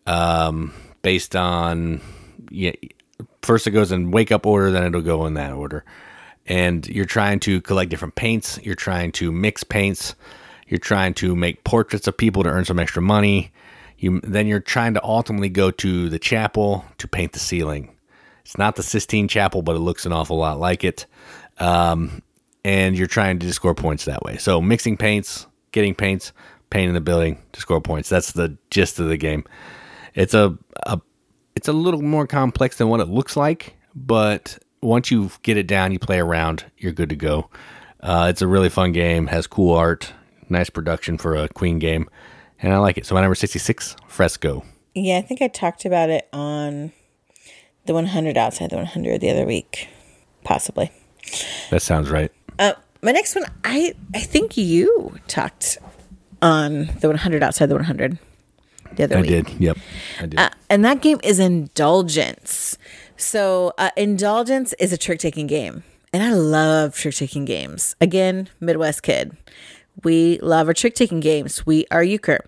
[0.06, 2.00] Um, based on
[2.50, 2.72] yeah,
[3.42, 5.84] first it goes in wake up order, then it'll go in that order.
[6.46, 8.58] And you're trying to collect different paints.
[8.62, 10.16] You're trying to mix paints.
[10.72, 13.52] You're trying to make portraits of people to earn some extra money.
[13.98, 17.94] You then you're trying to ultimately go to the chapel to paint the ceiling.
[18.40, 21.04] It's not the Sistine Chapel, but it looks an awful lot like it.
[21.58, 22.22] Um,
[22.64, 24.38] and you're trying to score points that way.
[24.38, 26.32] So mixing paints, getting paints,
[26.70, 28.08] painting the building to score points.
[28.08, 29.44] That's the gist of the game.
[30.14, 30.56] It's a,
[30.86, 30.98] a
[31.54, 35.66] it's a little more complex than what it looks like, but once you get it
[35.66, 37.50] down, you play around, you're good to go.
[38.00, 40.14] Uh, it's a really fun game, has cool art,
[40.52, 42.08] nice production for a Queen game,
[42.60, 43.06] and I like it.
[43.06, 44.64] So my number sixty six, Fresco.
[44.94, 46.92] Yeah, I think I talked about it on
[47.86, 49.88] the 100 outside the 100 the other week,
[50.44, 50.92] possibly.
[51.70, 52.30] That sounds right.
[52.58, 55.78] Uh, my next one, I I think you talked
[56.42, 58.18] on the 100 outside the 100
[58.96, 59.30] the other I week.
[59.30, 59.48] did.
[59.60, 59.78] Yep,
[60.20, 60.38] I did.
[60.38, 62.76] Uh, and that game is Indulgence.
[63.16, 65.84] So, uh, Indulgence is a trick taking game.
[66.12, 67.96] And I love trick taking games.
[68.00, 69.34] Again, Midwest kid.
[70.02, 71.66] We love our trick taking games.
[71.66, 72.44] We are euchre.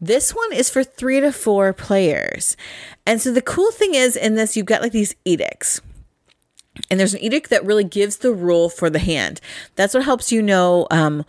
[0.00, 2.56] This one is for three to four players.
[3.04, 5.80] And so the cool thing is in this, you've got like these edicts.
[6.90, 9.40] And there's an edict that really gives the rule for the hand.
[9.74, 11.24] That's what helps you know um,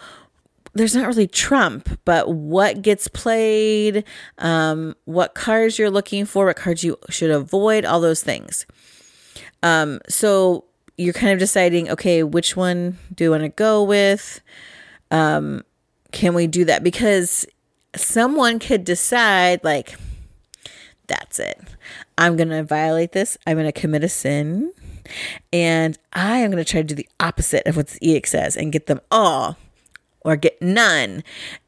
[0.73, 4.03] there's not really trump, but what gets played,
[4.37, 8.65] um, what cards you're looking for, what cards you should avoid, all those things.
[9.63, 10.65] Um, so
[10.97, 14.41] you're kind of deciding, okay, which one do I want to go with?
[15.11, 15.63] Um,
[16.11, 16.83] can we do that?
[16.83, 17.45] Because
[17.95, 19.95] someone could decide, like,
[21.07, 21.59] that's it.
[22.17, 23.37] I'm going to violate this.
[23.45, 24.71] I'm going to commit a sin.
[25.51, 28.55] And I am going to try to do the opposite of what the edict says
[28.55, 29.57] and get them all
[30.21, 31.23] or get none.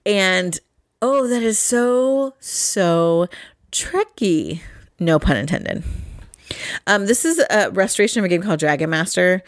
[0.05, 0.59] And
[1.01, 3.27] oh, that is so, so
[3.71, 4.61] tricky.
[4.99, 5.83] No pun intended.
[6.85, 9.41] Um, this is a restoration of a game called Dragon Master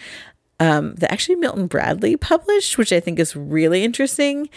[0.64, 4.50] um, that actually Milton Bradley published, which I think is really interesting.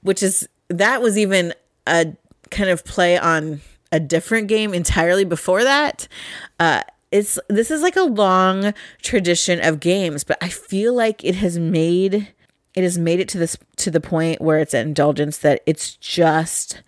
[0.00, 1.52] Which is that was even
[1.86, 2.16] a
[2.50, 3.60] kind of play on
[3.92, 6.08] a different game entirely before that.
[6.58, 11.34] Uh, it's this is like a long tradition of games, but I feel like it
[11.36, 12.28] has made
[12.74, 15.94] it has made it to this to the point where it's an indulgence that it's
[15.96, 16.82] just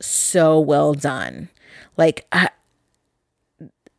[0.00, 1.50] so well done.
[1.98, 2.26] Like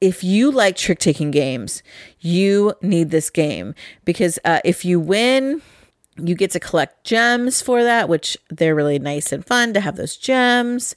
[0.02, 1.84] if you like trick taking games,
[2.20, 3.76] you need this game
[4.06, 5.62] because uh, if you win,
[6.18, 9.95] you get to collect gems for that, which they're really nice and fun to have
[9.95, 10.95] those gems.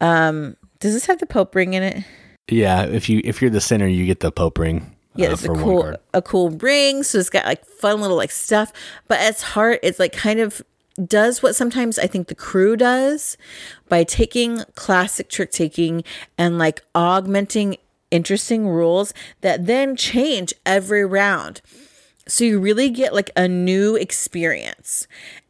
[0.00, 2.04] Um, does this have the Pope ring in it?
[2.48, 4.94] Yeah, if you if you're the center, you get the Pope ring.
[5.16, 7.02] Yeah, uh, it's a cool a cool ring.
[7.02, 8.72] So it's got like fun little like stuff,
[9.08, 10.62] but its heart it's like kind of
[11.04, 13.36] does what sometimes I think the crew does
[13.88, 16.04] by taking classic trick taking
[16.38, 17.76] and like augmenting
[18.14, 21.60] interesting rules that then change every round.
[22.26, 25.06] So you really get like a new experience.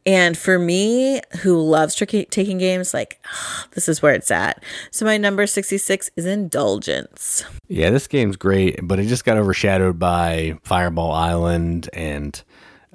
[0.07, 3.25] And for me, who loves trick taking games, like
[3.73, 4.63] this is where it's at.
[4.91, 7.45] So my number 66 is Indulgence.
[7.69, 12.43] Yeah, this game's great, but it just got overshadowed by Fireball Island and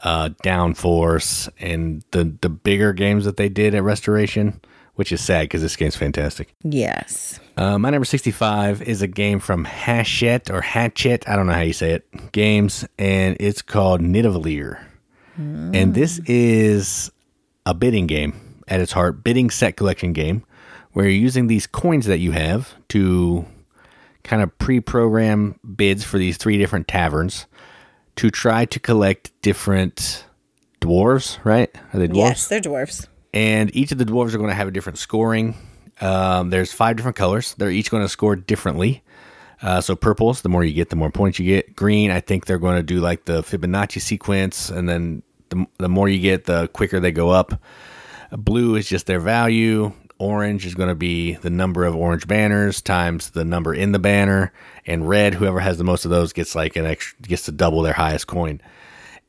[0.02, 4.62] uh, Downforce and the the bigger games that they did at Restoration,
[5.00, 6.54] which is sad because this game's fantastic.
[6.62, 7.40] Yes.
[7.56, 11.62] Uh, my number 65 is a game from Hachette or Hatchet, I don't know how
[11.62, 14.78] you say it, games, and it's called Nidavellir.
[15.40, 15.74] Mm.
[15.74, 17.14] And this is
[17.66, 18.34] a bidding game
[18.68, 20.44] at its heart, bidding set collection game,
[20.92, 23.46] where you're using these coins that you have to
[24.24, 27.46] kind of pre program bids for these three different taverns
[28.18, 30.26] to try to collect different
[30.82, 31.74] dwarves, right?
[31.94, 32.16] Are they dwarves?
[32.18, 33.08] Yes, they're dwarves.
[33.34, 35.56] And each of the dwarves are going to have a different scoring
[36.02, 37.56] um, there's five different colors.
[37.58, 39.04] They're each going to score differently.
[39.62, 41.76] Uh, so purples, the more you get, the more points you get.
[41.76, 45.90] Green, I think they're going to do like the Fibonacci sequence, and then the, the
[45.90, 47.62] more you get, the quicker they go up.
[48.32, 49.92] Blue is just their value.
[50.18, 54.00] Orange is going to be the number of orange banners times the number in the
[54.00, 54.54] banner,
[54.86, 57.82] and red, whoever has the most of those gets like an extra gets to double
[57.82, 58.62] their highest coin.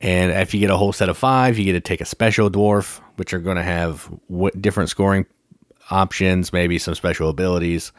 [0.01, 2.51] And if you get a whole set of five, you get to take a special
[2.51, 4.11] dwarf, which are going to have
[4.62, 5.27] different scoring
[5.91, 7.93] options, maybe some special abilities.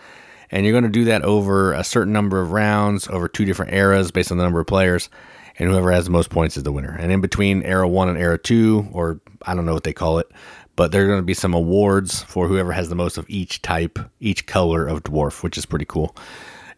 [0.49, 3.71] And you're going to do that over a certain number of rounds, over two different
[3.71, 5.11] eras based on the number of players.
[5.59, 6.97] And whoever has the most points is the winner.
[6.99, 10.17] And in between era one and era two, or I don't know what they call
[10.17, 10.27] it,
[10.75, 13.61] but there are going to be some awards for whoever has the most of each
[13.61, 16.15] type, each color of dwarf, which is pretty cool.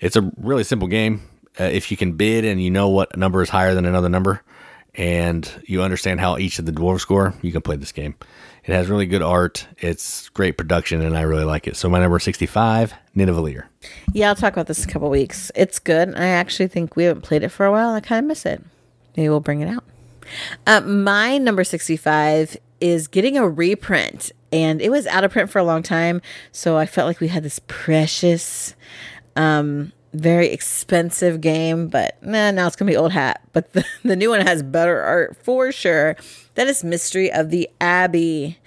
[0.02, 1.22] It's a really simple game.
[1.58, 4.42] Uh, if you can bid and you know what number is higher than another number,
[4.96, 8.16] and you understand how each of the dwarves score, you can play this game.
[8.66, 9.68] It has really good art.
[9.80, 11.76] It's great production, and I really like it.
[11.76, 13.66] So my number sixty-five, Nidavellir.
[14.14, 15.52] Yeah, I'll talk about this in a couple weeks.
[15.54, 16.16] It's good.
[16.16, 17.90] I actually think we haven't played it for a while.
[17.90, 18.64] I kind of miss it.
[19.18, 19.84] Maybe we'll bring it out.
[20.66, 25.60] Uh, my number sixty-five is getting a reprint, and it was out of print for
[25.60, 26.22] a long time.
[26.54, 28.76] So I felt like we had this precious
[29.36, 33.42] um, very expensive game, but nah, now it's gonna be old hat.
[33.52, 36.16] But the, the new one has better art for sure.
[36.56, 38.60] That is Mystery of the Abbey.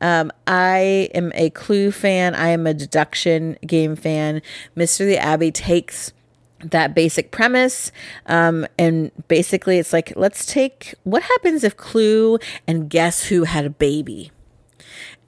[0.00, 2.34] Um, I am a Clue fan.
[2.34, 4.42] I am a deduction game fan.
[4.74, 6.12] Mystery of the Abbey takes
[6.60, 7.92] that basic premise
[8.26, 12.36] um, and basically it's like let's take what happens if clue
[12.66, 14.32] and guess who had a baby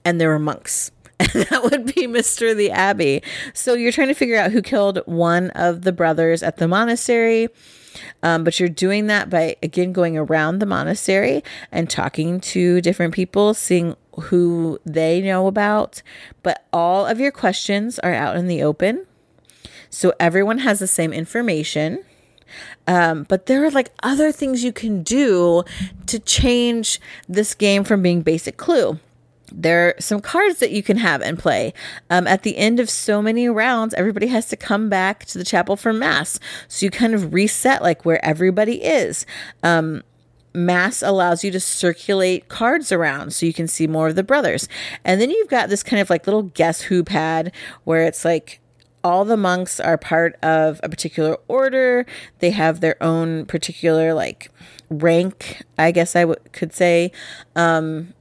[0.03, 0.91] and there were monks
[1.33, 2.55] that would be Mr.
[2.55, 3.23] the Abbey.
[3.53, 7.49] So you're trying to figure out who killed one of the brothers at the monastery.
[8.23, 13.13] Um, but you're doing that by again going around the monastery and talking to different
[13.13, 16.01] people, seeing who they know about.
[16.41, 19.05] But all of your questions are out in the open.
[19.89, 22.03] So everyone has the same information.
[22.87, 25.63] Um, but there are like other things you can do
[26.07, 28.99] to change this game from being basic clue
[29.51, 31.73] there are some cards that you can have and play.
[32.09, 35.43] Um, at the end of so many rounds, everybody has to come back to the
[35.43, 36.39] chapel for mass.
[36.67, 39.25] So you kind of reset like where everybody is.
[39.63, 40.03] Um,
[40.53, 44.67] mass allows you to circulate cards around so you can see more of the brothers.
[45.03, 48.59] And then you've got this kind of like little guess who pad where it's like
[49.03, 52.05] all the monks are part of a particular order.
[52.39, 54.51] They have their own particular like
[54.89, 57.11] rank, I guess I w- could say.
[57.55, 58.13] Um,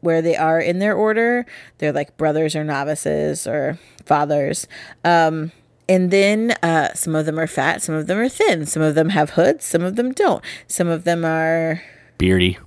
[0.00, 1.46] where they are in their order.
[1.78, 4.66] They're like brothers or novices or fathers.
[5.04, 5.52] Um,
[5.88, 8.94] and then uh, some of them are fat, some of them are thin, some of
[8.94, 10.44] them have hoods, some of them don't.
[10.66, 11.82] Some of them are
[12.18, 12.58] Beardy.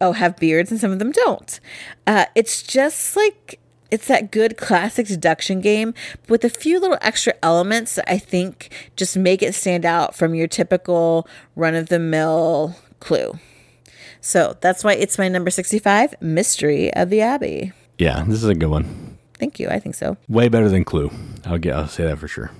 [0.00, 1.58] oh have beards, and some of them don't.
[2.06, 3.58] Uh, it's just like
[3.90, 5.94] it's that good classic deduction game
[6.28, 10.34] with a few little extra elements that I think just make it stand out from
[10.34, 11.26] your typical
[11.56, 13.38] run of the mill clue.
[14.20, 17.72] So that's why it's my number 65 Mystery of the Abbey.
[17.98, 19.18] Yeah, this is a good one.
[19.38, 19.68] Thank you.
[19.68, 20.16] I think so.
[20.28, 21.10] Way better than Clue.
[21.44, 21.74] I'll get.
[21.74, 22.50] I'll say that for sure.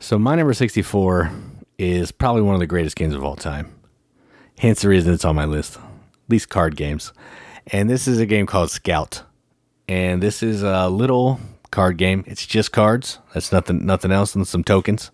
[0.00, 1.30] So my number sixty-four
[1.78, 3.72] is probably one of the greatest games of all time.
[4.58, 5.76] Hence the reason it's on my list.
[5.76, 5.82] At
[6.28, 7.12] least card games.
[7.68, 9.22] And this is a game called Scout.
[9.88, 11.40] And this is a little
[11.70, 12.24] card game.
[12.26, 13.18] It's just cards.
[13.34, 13.86] That's nothing.
[13.86, 15.10] Nothing else and some tokens.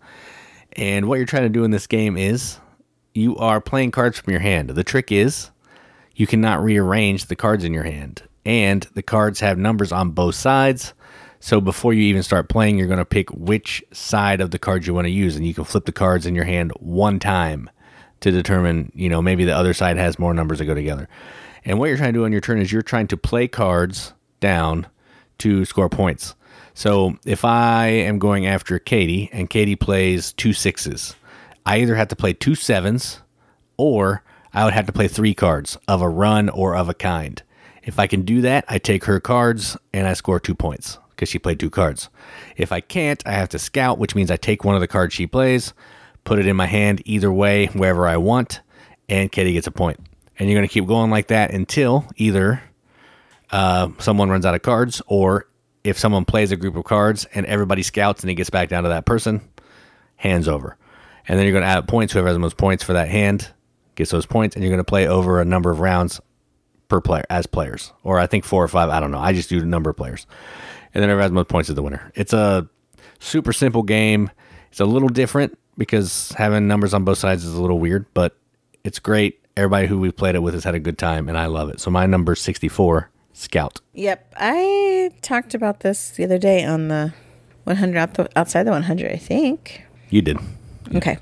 [0.73, 2.59] And what you're trying to do in this game is
[3.15, 4.71] you are playing cards from your hand.
[4.71, 5.51] The trick is
[6.15, 8.23] you cannot rearrange the cards in your hand.
[8.45, 10.93] And the cards have numbers on both sides.
[11.41, 14.87] So before you even start playing, you're going to pick which side of the cards
[14.87, 15.37] you want to use.
[15.37, 17.71] And you can flip the cards in your hand one time
[18.21, 21.09] to determine, you know, maybe the other side has more numbers that go together.
[21.65, 24.13] And what you're trying to do on your turn is you're trying to play cards
[24.41, 24.87] down
[25.39, 26.35] to score points.
[26.75, 31.15] So if I am going after Katie and Katie plays two sixes,
[31.67, 33.21] I either have to play two sevens
[33.77, 37.43] or I would have to play three cards of a run or of a kind.
[37.83, 41.29] If I can do that, I take her cards and I score two points because
[41.29, 42.09] she played two cards.
[42.57, 45.15] If I can't, I have to scout, which means I take one of the cards
[45.15, 45.73] she plays,
[46.25, 48.61] put it in my hand either way, wherever I want,
[49.09, 50.01] and Katie gets a point.
[50.39, 52.63] And you're going to keep going like that until either
[53.51, 55.47] uh, someone runs out of cards or
[55.85, 58.83] if someone plays a group of cards and everybody scouts and it gets back down
[58.83, 59.41] to that person,
[60.17, 60.77] hands over.
[61.27, 62.13] And then you're going to add points.
[62.13, 63.49] Whoever has the most points for that hand
[63.95, 66.21] gets those points, and you're going to play over a number of rounds
[66.89, 68.91] per player as players, or I think four or five.
[68.91, 69.19] I don't know.
[69.19, 70.27] I just do the number of players,
[70.93, 72.13] and then whoever has the most points is the winner.
[72.15, 72.69] It's a
[73.21, 74.31] super simple game.
[74.71, 78.37] It's a little different because having numbers on both sides is a little weird, but
[78.83, 79.41] it's great.
[79.57, 81.81] Everybody who we've played it with has had a good time, and I love it.
[81.81, 83.81] So my number sixty four, Scout.
[83.95, 84.35] Yep.
[84.37, 87.15] I talked about this the other day on the
[87.65, 89.83] 100 outside the 100, I think.
[90.11, 90.39] You did.
[90.95, 91.19] Okay.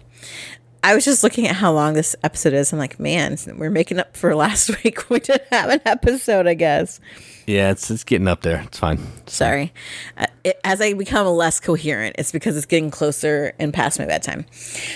[0.85, 2.73] I was just looking at how long this episode is.
[2.73, 5.09] I'm like, man, we're making up for last week.
[5.11, 7.01] We didn't have an episode, I guess.
[7.47, 8.63] Yeah, it's it's getting up there.
[8.63, 8.99] It's fine.
[9.27, 9.73] Sorry.
[10.17, 14.07] Uh, it, as I become less coherent, it's because it's getting closer and past my
[14.07, 14.45] bedtime.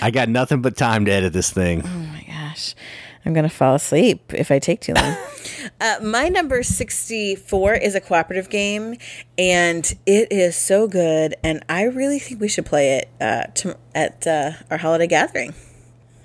[0.01, 1.83] I got nothing but time to edit this thing.
[1.85, 2.75] Oh my gosh.
[3.27, 5.17] I'm going to fall asleep if I take too long.
[5.81, 8.95] uh, my number 64 is a cooperative game,
[9.37, 11.35] and it is so good.
[11.43, 15.53] And I really think we should play it uh, to, at uh, our holiday gathering.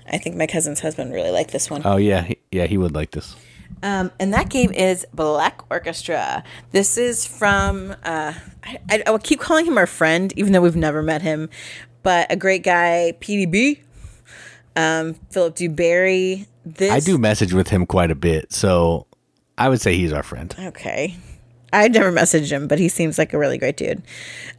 [0.09, 1.81] I think my cousin's husband really liked this one.
[1.83, 3.35] Oh yeah, he, yeah, he would like this.
[3.81, 6.41] Um, and that game is Black Orchestra.
[6.71, 8.33] This is from, uh,
[8.63, 11.49] I, I, I will keep calling him our friend, even though we've never met him,
[12.01, 13.81] but a great guy, PDB,
[14.77, 16.47] um, Philip DuBarry.
[16.65, 19.07] This, I do message with him quite a bit, so
[19.57, 20.55] I would say he's our friend.
[20.57, 21.17] Okay.
[21.73, 24.03] I never messaged him, but he seems like a really great dude.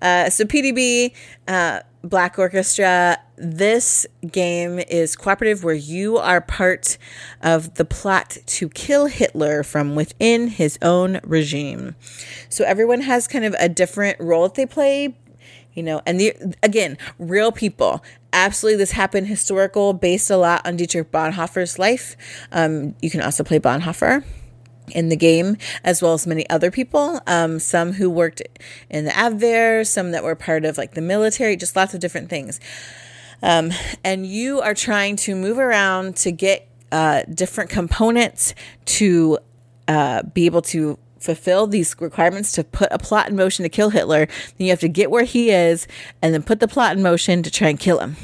[0.03, 1.13] Uh, so PDB,
[1.47, 3.19] uh, Black Orchestra.
[3.37, 6.99] This game is cooperative where you are part
[7.43, 11.97] of the plot to kill Hitler from within his own regime.
[12.49, 15.17] So everyone has kind of a different role that they play,
[15.75, 18.03] you know, and the, again, real people.
[18.33, 22.17] Absolutely, this happened historical, based a lot on Dietrich Bonhoeffer's life.
[22.53, 24.25] Um, you can also play Bonhoeffer
[24.93, 27.21] in the game, as well as many other people.
[27.27, 28.43] Um, some who worked
[28.91, 32.29] in the Abwehr, some that were part of like the military, just lots of different
[32.29, 32.61] things.
[33.43, 33.73] Um,
[34.03, 38.55] and you are trying to move around to get uh, different components
[38.87, 39.39] to
[39.89, 43.91] uh, be able to fulfill these requirements to put a plot in motion to kill
[43.91, 44.27] Hitler.
[44.27, 45.87] Then you have to get where he is
[46.23, 48.17] and then put the plot in motion to try and kill him.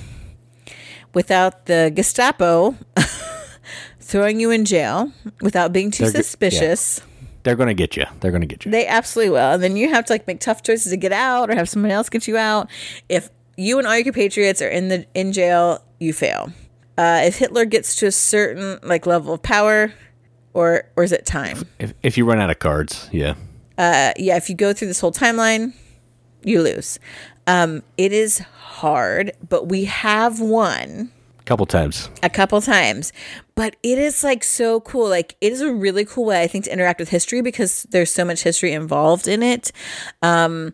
[1.15, 2.77] Without the Gestapo
[4.01, 7.01] throwing you in jail without being too They're g- suspicious.
[7.43, 8.05] They're gonna get you.
[8.21, 8.71] They're gonna get you.
[8.71, 9.53] They absolutely will.
[9.53, 11.91] And then you have to like make tough choices to get out or have someone
[11.91, 12.69] else get you out.
[13.09, 16.53] If you and all your compatriots are in the in jail, you fail.
[16.99, 19.93] Uh, if Hitler gets to a certain like level of power,
[20.55, 21.67] or or is it time?
[21.79, 23.35] If if you run out of cards, yeah.
[23.79, 25.73] Uh, yeah, if you go through this whole timeline,
[26.45, 26.99] you lose.
[27.47, 32.11] Um, it is hard, but we have won a couple times.
[32.23, 33.13] a couple times
[33.57, 36.65] but it is like so cool like it is a really cool way i think
[36.67, 39.73] to interact with history because there's so much history involved in it
[40.23, 40.73] um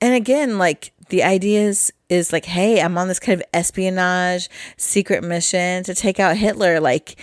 [0.00, 4.48] and again like the idea is is like hey i'm on this kind of espionage
[4.76, 7.16] secret mission to take out hitler like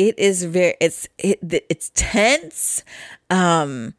[0.00, 1.38] it is very it's it,
[1.68, 2.82] it's tense
[3.28, 3.94] um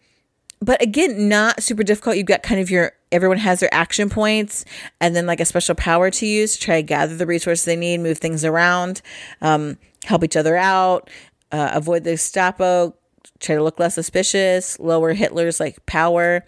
[0.64, 2.18] but again, not super difficult.
[2.18, 4.64] You've got kind of your everyone has their action points
[5.02, 7.76] and then like a special power to use to try to gather the resources they
[7.76, 9.02] need, move things around,
[9.42, 11.10] um, help each other out,
[11.52, 12.96] uh, avoid the Gestapo,
[13.40, 16.46] try to look less suspicious, lower Hitler's like power.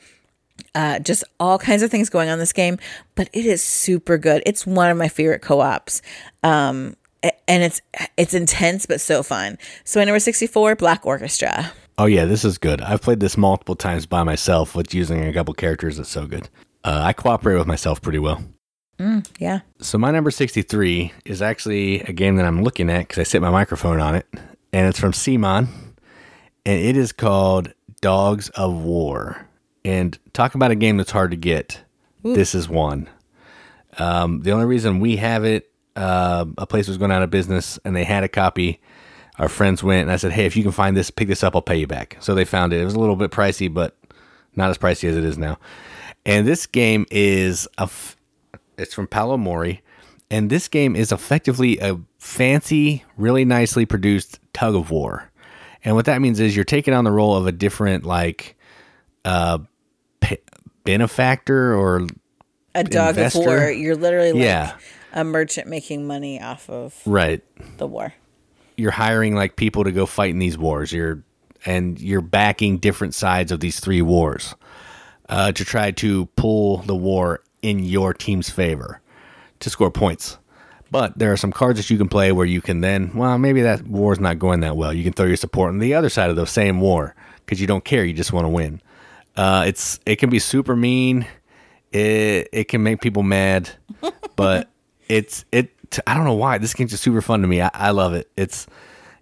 [0.76, 2.78] Uh, just all kinds of things going on this game,
[3.16, 4.44] but it is super good.
[4.46, 6.04] It's one of my favorite co-ops.
[6.44, 6.96] Um,
[7.48, 7.82] and it's
[8.18, 9.58] it's intense but so fun.
[9.84, 11.72] So my number 64, Black Orchestra.
[11.98, 12.82] Oh yeah, this is good.
[12.82, 16.00] I've played this multiple times by myself with using a couple characters.
[16.00, 16.50] It's so good.
[16.84, 18.44] Uh, I cooperate with myself pretty well.
[19.00, 19.62] Mm, yeah.
[19.80, 23.42] So my number 63 is actually a game that I'm looking at because I set
[23.42, 24.28] my microphone on it,
[24.72, 25.68] and it's from CMON,
[26.66, 29.48] and it is called Dogs of War.
[29.86, 31.82] And talk about a game that's hard to get.
[32.26, 32.34] Ooh.
[32.34, 33.10] This is one.
[33.98, 37.80] Um, the only reason we have it, uh, a place was going out of business,
[37.86, 38.80] and they had a copy
[39.40, 41.56] our friends went and I said, "Hey, if you can find this, pick this up.
[41.56, 42.82] I'll pay you back." So they found it.
[42.82, 43.98] It was a little bit pricey, but
[44.56, 45.58] not as pricey as it is now.
[46.26, 48.16] And this game is a, f-
[48.78, 49.82] it's from Paolo Mori,
[50.30, 55.32] and this game is effectively a fancy, really nicely produced tug of war.
[55.84, 58.56] And what that means is you're taking on the role of a different like
[59.26, 59.58] uh
[60.84, 62.08] benefactor or
[62.76, 63.40] a dog investor.
[63.40, 63.72] of war.
[63.72, 64.78] You're literally like yeah.
[65.14, 67.44] A merchant making money off of right
[67.78, 68.14] the war
[68.78, 70.92] you're hiring like people to go fight in these wars.
[70.92, 71.24] You're
[71.66, 74.54] and you're backing different sides of these three wars
[75.30, 79.00] uh, to try to pull the war in your team's favor
[79.62, 80.38] to score points.
[80.92, 83.62] But there are some cards that you can play where you can then, well, maybe
[83.62, 84.94] that war's not going that well.
[84.94, 87.66] You can throw your support on the other side of the same war because you
[87.66, 88.04] don't care.
[88.04, 88.82] You just want to win.
[89.36, 91.26] Uh, it's it can be super mean.
[91.94, 93.70] It it can make people mad,
[94.36, 94.70] but
[95.08, 95.72] it's it
[96.08, 97.62] I don't know why this game's just super fun to me.
[97.62, 98.30] I, I love it.
[98.36, 98.68] It's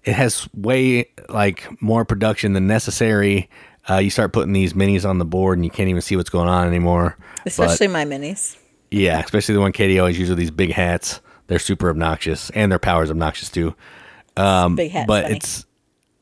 [0.03, 3.49] it has way like more production than necessary.
[3.89, 6.29] Uh, you start putting these minis on the board and you can't even see what's
[6.29, 7.17] going on anymore.
[7.45, 8.57] Especially but, my minis.
[8.91, 11.21] Yeah, especially the one Katie always uses with these big hats.
[11.47, 13.75] They're super obnoxious, and their power's obnoxious too.
[14.37, 15.35] Um, big hats, but funny.
[15.37, 15.65] it's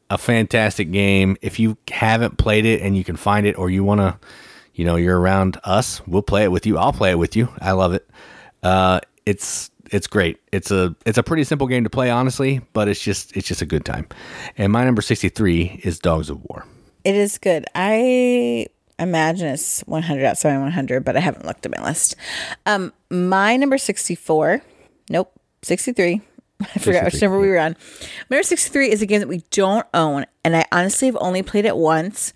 [0.10, 1.38] a fantastic game.
[1.42, 4.20] If you haven't played it and you can find it, or you want to,
[4.74, 6.78] you know, you're around us, we'll play it with you.
[6.78, 7.50] I'll play it with you.
[7.60, 8.08] I love it.
[8.62, 9.00] Uh,
[9.30, 10.40] it's it's great.
[10.52, 13.62] It's a it's a pretty simple game to play, honestly, but it's just it's just
[13.62, 14.08] a good time.
[14.58, 16.66] And my number sixty three is Dogs of War.
[17.04, 17.66] It is good.
[17.76, 18.66] I
[18.98, 22.16] imagine it's one hundred outside one hundred, but I haven't looked at my list.
[22.66, 24.62] Um, my number sixty four.
[25.12, 26.22] Nope, sixty three.
[26.62, 27.78] I forgot which number we were on.
[28.30, 31.42] My number 63 is a game that we don't own, and I honestly have only
[31.42, 32.34] played it once,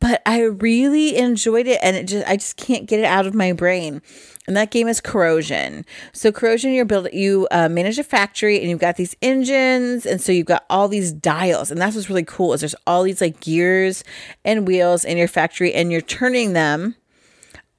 [0.00, 3.34] but I really enjoyed it, and it just I just can't get it out of
[3.34, 4.02] my brain.
[4.46, 5.84] And that game is corrosion.
[6.12, 10.20] So corrosion you're building you uh, manage a factory and you've got these engines and
[10.20, 11.70] so you've got all these dials.
[11.70, 14.04] And that's what's really cool is there's all these like gears
[14.44, 16.94] and wheels in your factory and you're turning them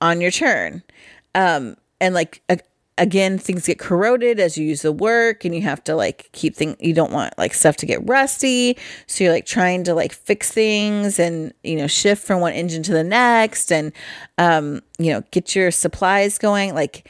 [0.01, 0.83] on your turn.
[1.33, 2.43] Um, and like
[2.97, 6.55] again things get corroded as you use the work and you have to like keep
[6.55, 8.77] things you don't want like stuff to get rusty.
[9.05, 12.83] So you're like trying to like fix things and you know shift from one engine
[12.83, 13.91] to the next and
[14.37, 16.73] um you know get your supplies going.
[16.73, 17.09] Like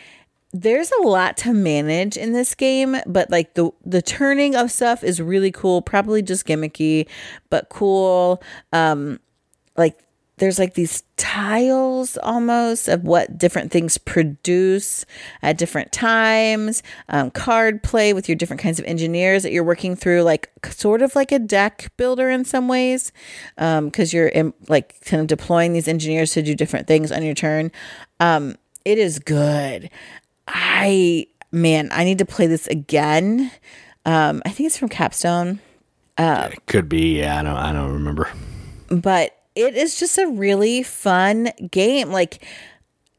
[0.53, 5.03] there's a lot to manage in this game but like the the turning of stuff
[5.03, 7.07] is really cool probably just gimmicky
[7.49, 8.41] but cool.
[8.73, 9.19] Um
[9.75, 9.99] like
[10.37, 15.05] there's like these tiles almost of what different things produce
[15.41, 16.83] at different times.
[17.09, 21.01] Um, card play with your different kinds of engineers that you're working through like sort
[21.01, 23.11] of like a deck builder in some ways
[23.55, 27.23] because um, you're in, like kind of deploying these engineers to do different things on
[27.23, 27.71] your turn.
[28.19, 28.55] Um,
[28.85, 29.89] it is good.
[30.47, 33.51] I man i need to play this again.
[34.05, 35.59] Um, i think it's from capstone.
[36.17, 37.19] Uh, it could be.
[37.19, 38.29] Yeah i don't i don't remember.
[38.89, 42.11] But it is just a really fun game.
[42.11, 42.45] Like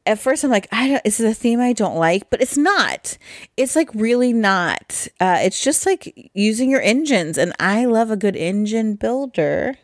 [0.06, 2.30] at first I'm like, I don't, is it a theme I don't like?
[2.30, 3.18] But it's not.
[3.56, 5.08] It's like really not.
[5.20, 9.76] Uh, it's just like using your engines, and I love a good engine builder.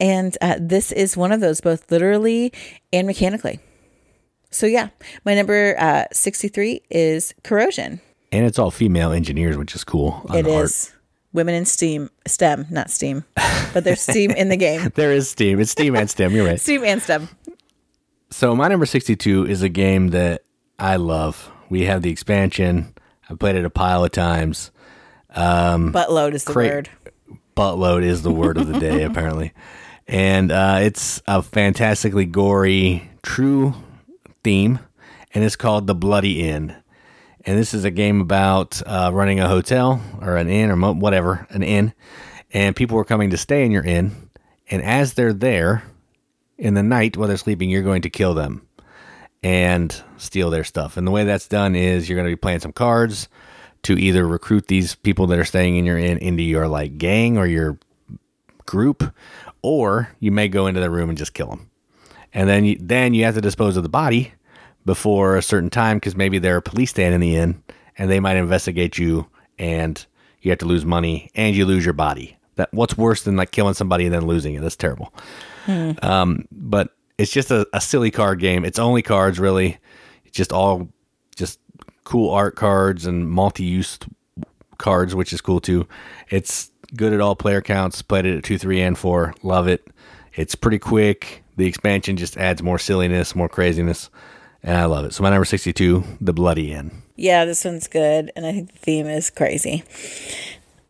[0.00, 2.52] And uh, this is one of those, both literally
[2.92, 3.60] and mechanically.
[4.50, 4.88] So yeah,
[5.24, 8.00] my number uh, 63 is corrosion.
[8.32, 10.26] And it's all female engineers, which is cool.
[10.34, 10.93] It is.
[11.34, 13.24] Women in STEAM, STEM, not STEAM,
[13.74, 14.92] but there's STEAM in the game.
[14.94, 15.58] there is STEAM.
[15.58, 16.30] It's STEAM and STEM.
[16.30, 16.60] You're right.
[16.60, 17.28] STEAM and STEM.
[18.30, 20.44] So my number 62 is a game that
[20.78, 21.50] I love.
[21.68, 22.94] We have the expansion.
[23.28, 24.70] I played it a pile of times.
[25.34, 26.90] Um, buttload is the cra- word.
[27.56, 29.52] Buttload is the word of the day, apparently.
[30.06, 33.74] And uh, it's a fantastically gory, true
[34.44, 34.78] theme,
[35.32, 36.76] and it's called The Bloody Inn
[37.44, 40.94] and this is a game about uh, running a hotel or an inn or mo-
[40.94, 41.92] whatever, an inn,
[42.52, 44.30] and people are coming to stay in your inn.
[44.70, 45.82] And as they're there,
[46.58, 48.66] in the night while they're sleeping, you're going to kill them
[49.42, 50.96] and steal their stuff.
[50.96, 53.28] And the way that's done is you're going to be playing some cards
[53.82, 57.36] to either recruit these people that are staying in your inn into your like gang
[57.36, 57.78] or your
[58.64, 59.12] group,
[59.60, 61.70] or you may go into the room and just kill them.
[62.32, 64.32] And then you, then you have to dispose of the body
[64.84, 67.62] before a certain time because maybe there are police standing in the inn
[67.96, 69.26] and they might investigate you
[69.58, 70.06] and
[70.40, 72.36] you have to lose money and you lose your body.
[72.56, 74.60] That what's worse than like killing somebody and then losing it?
[74.60, 75.12] That's terrible.
[76.02, 78.64] Um, but it's just a, a silly card game.
[78.64, 79.78] It's only cards really.
[80.24, 80.88] It's just all
[81.36, 81.58] just
[82.04, 83.98] cool art cards and multi-use
[84.78, 85.88] cards, which is cool too.
[86.28, 88.02] It's good at all player counts.
[88.02, 89.34] Played it at two, three, and four.
[89.42, 89.88] Love it.
[90.34, 91.42] It's pretty quick.
[91.56, 94.10] The expansion just adds more silliness, more craziness,
[94.64, 95.14] and I love it.
[95.14, 96.90] So my number sixty-two, the Bloody Inn.
[97.14, 99.84] Yeah, this one's good, and I think the theme is crazy.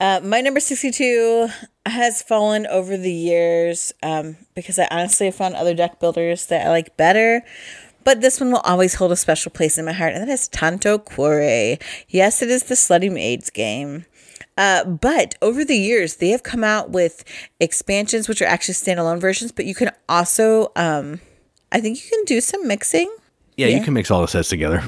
[0.00, 1.48] Uh, my number 62
[1.86, 6.66] has fallen over the years um, because I honestly have found other deck builders that
[6.66, 7.42] I like better.
[8.04, 10.48] But this one will always hold a special place in my heart, and that is
[10.48, 11.80] Tanto Cuore.
[12.08, 14.04] Yes, it is the Slutty Maids game.
[14.58, 17.24] Uh, but over the years, they have come out with
[17.58, 21.20] expansions, which are actually standalone versions, but you can also, um,
[21.72, 23.10] I think you can do some mixing.
[23.56, 24.82] Yeah, you can mix all the sets together.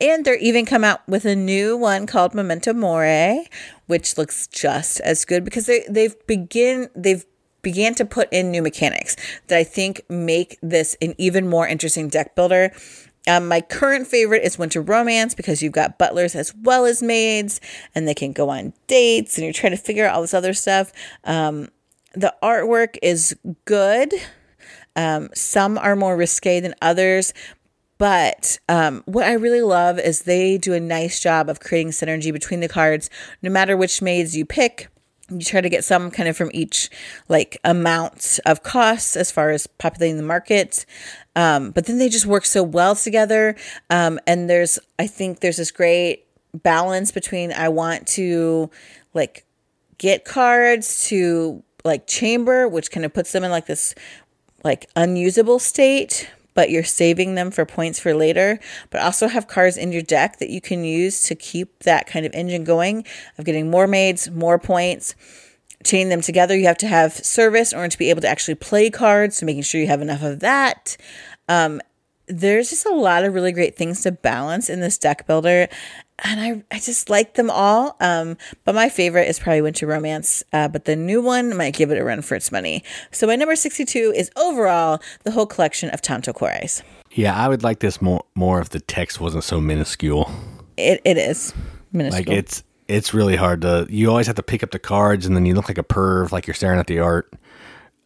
[0.00, 3.48] And they're even come out with a new one called Memento Mori,
[3.86, 7.24] which looks just as good because they they've begin they've
[7.62, 9.16] began to put in new mechanics
[9.48, 12.72] that I think make this an even more interesting deck builder.
[13.28, 17.60] Um, my current favorite is Winter Romance because you've got butlers as well as maids,
[17.94, 20.54] and they can go on dates, and you're trying to figure out all this other
[20.54, 20.92] stuff.
[21.24, 21.68] Um,
[22.14, 24.14] the artwork is good.
[24.96, 27.32] Um, some are more risque than others,
[27.98, 32.32] but um, what I really love is they do a nice job of creating synergy
[32.32, 33.10] between the cards.
[33.42, 34.88] No matter which maids you pick,
[35.30, 36.88] you try to get some kind of from each
[37.28, 40.86] like amount of costs as far as populating the market.
[41.36, 43.56] Um, but then they just work so well together.
[43.90, 48.70] Um, and there's, I think there's this great balance between I want to
[49.12, 49.44] like
[49.98, 53.94] get cards to like chamber, which kind of puts them in like this
[54.64, 56.28] like unusable state,
[56.58, 58.58] but you're saving them for points for later.
[58.90, 62.26] But also have cards in your deck that you can use to keep that kind
[62.26, 63.04] of engine going
[63.38, 65.14] of getting more maids, more points.
[65.84, 66.56] Chain them together.
[66.56, 69.36] You have to have service in order to be able to actually play cards.
[69.36, 70.96] So making sure you have enough of that.
[71.48, 71.80] Um,
[72.26, 75.68] there's just a lot of really great things to balance in this deck builder
[76.24, 77.96] and I, I just like them all.
[78.00, 80.42] Um, but my favorite is probably Winter Romance.
[80.52, 82.82] Uh, but the new one might give it a run for its money.
[83.10, 86.82] So my number 62 is overall the whole collection of Tanto Cuores.
[87.12, 90.30] Yeah, I would like this more more if the text wasn't so minuscule.
[90.76, 91.54] It, it is
[91.92, 92.26] minuscule.
[92.26, 93.86] Like it's it's really hard to.
[93.88, 96.32] You always have to pick up the cards, and then you look like a perv,
[96.32, 97.32] like you're staring at the art.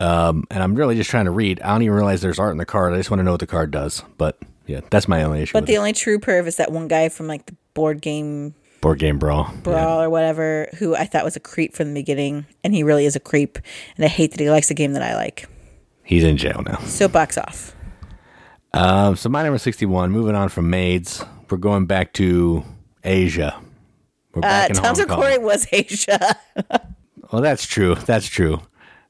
[0.01, 1.61] Um, and I'm really just trying to read.
[1.61, 2.93] I don't even realize there's art in the card.
[2.93, 4.03] I just want to know what the card does.
[4.19, 5.53] But yeah, that's my only issue.
[5.53, 5.79] but the it.
[5.79, 9.53] only true perv is that one guy from like the board game board game brawl.
[9.62, 13.07] brawl or whatever, who I thought was a creep from the beginning, and he really
[13.07, 13.59] is a creep.
[13.97, 15.49] And I hate that he likes a game that I like.
[16.05, 16.78] He's in jail now.
[16.81, 17.74] So box off.
[18.74, 20.11] Um, so my number 61.
[20.11, 22.65] Moving on from maids, we're going back to
[23.05, 23.61] Asia.
[24.35, 25.43] We're Uh, back in Hong Tanto Kong.
[25.43, 26.36] Was Asia.
[27.31, 27.94] Well, that's true.
[27.94, 28.61] That's true.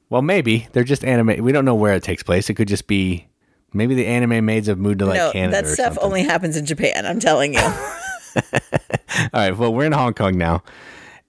[0.09, 1.43] Well, maybe they're just anime.
[1.43, 2.49] We don't know where it takes place.
[2.49, 3.27] It could just be
[3.73, 5.63] maybe the anime maids have moved to like no, Canada.
[5.63, 7.05] that stuff only happens in Japan.
[7.07, 7.61] I'm telling you.
[9.17, 9.57] All right.
[9.57, 10.63] Well, we're in Hong Kong now.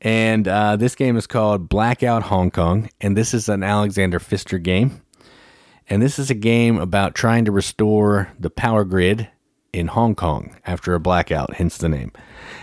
[0.01, 2.91] And uh, this game is called Blackout Hong Kong.
[3.01, 5.03] And this is an Alexander Pfister game.
[5.89, 9.29] And this is a game about trying to restore the power grid
[9.73, 12.13] in Hong Kong after a blackout, hence the name.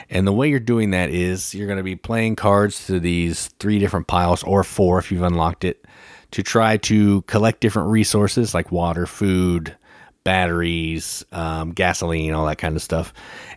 [0.10, 3.48] And the way you're doing that is you're going to be playing cards to these
[3.60, 5.86] three different piles, or four if you've unlocked it,
[6.32, 9.76] to try to collect different resources like water, food,
[10.24, 13.14] batteries, um, gasoline, all that kind of stuff.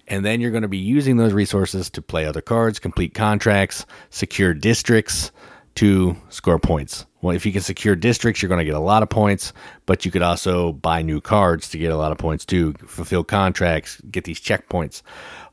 [0.09, 3.87] And then you're going to be using those resources to play other cards, complete contracts,
[4.11, 5.33] secure districts
[5.77, 7.07] to score points.
[7.21, 9.53] Well, if you can secure districts, you're going to get a lot of points,
[9.87, 13.25] but you could also buy new cards to get a lot of points too, fulfill
[13.25, 15.03] contracts, get these checkpoints.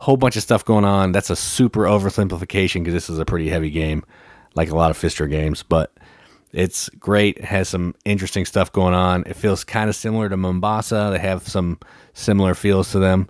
[0.02, 1.14] Whole bunch of stuff going on.
[1.14, 4.04] That's a super oversimplification because this is a pretty heavy game,
[4.54, 5.94] like a lot of Pfister games, but
[6.52, 7.38] it's great.
[7.38, 9.24] It has some interesting stuff going on.
[9.26, 11.10] It feels kind of similar to Mombasa.
[11.14, 11.80] They have some
[12.14, 13.30] similar feels to them,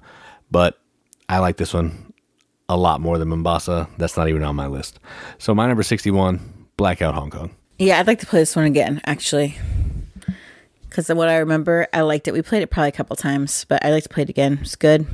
[0.49, 0.80] but
[1.31, 2.11] I like this one
[2.67, 3.87] a lot more than Mombasa.
[3.97, 4.99] That's not even on my list.
[5.37, 7.51] So my number 61, Blackout Hong Kong.
[7.79, 9.57] yeah, I'd like to play this one again, actually.
[10.89, 12.33] Because of what I remember, I liked it.
[12.33, 14.59] We played it probably a couple times, but I like to play it again.
[14.61, 15.07] It's good.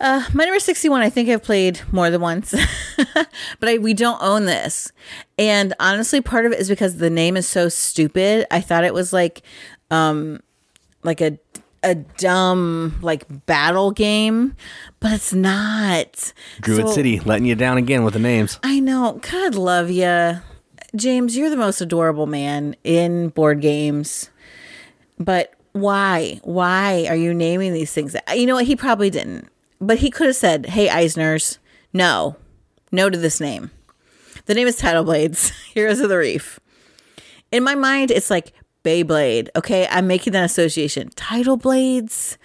[0.00, 2.52] Uh, my number 61, I think I've played more than once,
[3.14, 4.90] but I, we don't own this.
[5.38, 8.44] And honestly, part of it is because the name is so stupid.
[8.50, 9.42] I thought it was like
[9.92, 10.40] um,
[11.04, 11.38] like a
[11.82, 14.54] a dumb like battle game,
[15.00, 16.32] but it's not.
[16.60, 18.58] Druid So- City letting you down again with the names.
[18.62, 19.20] I know.
[19.30, 20.40] God love you.
[20.94, 24.30] James, you're the most adorable man in board games.
[25.18, 26.40] But why?
[26.42, 28.16] Why are you naming these things?
[28.34, 28.66] You know what?
[28.66, 29.48] He probably didn't.
[29.80, 31.58] But he could have said, hey, Eisners,
[31.92, 32.36] no.
[32.92, 33.70] No to this name.
[34.46, 36.58] The name is Tidal Blades, Heroes of the Reef.
[37.52, 38.52] In my mind, it's like
[38.86, 39.48] Beyblade.
[39.56, 41.10] Okay, I'm making that association.
[41.16, 42.38] Tidal Blades?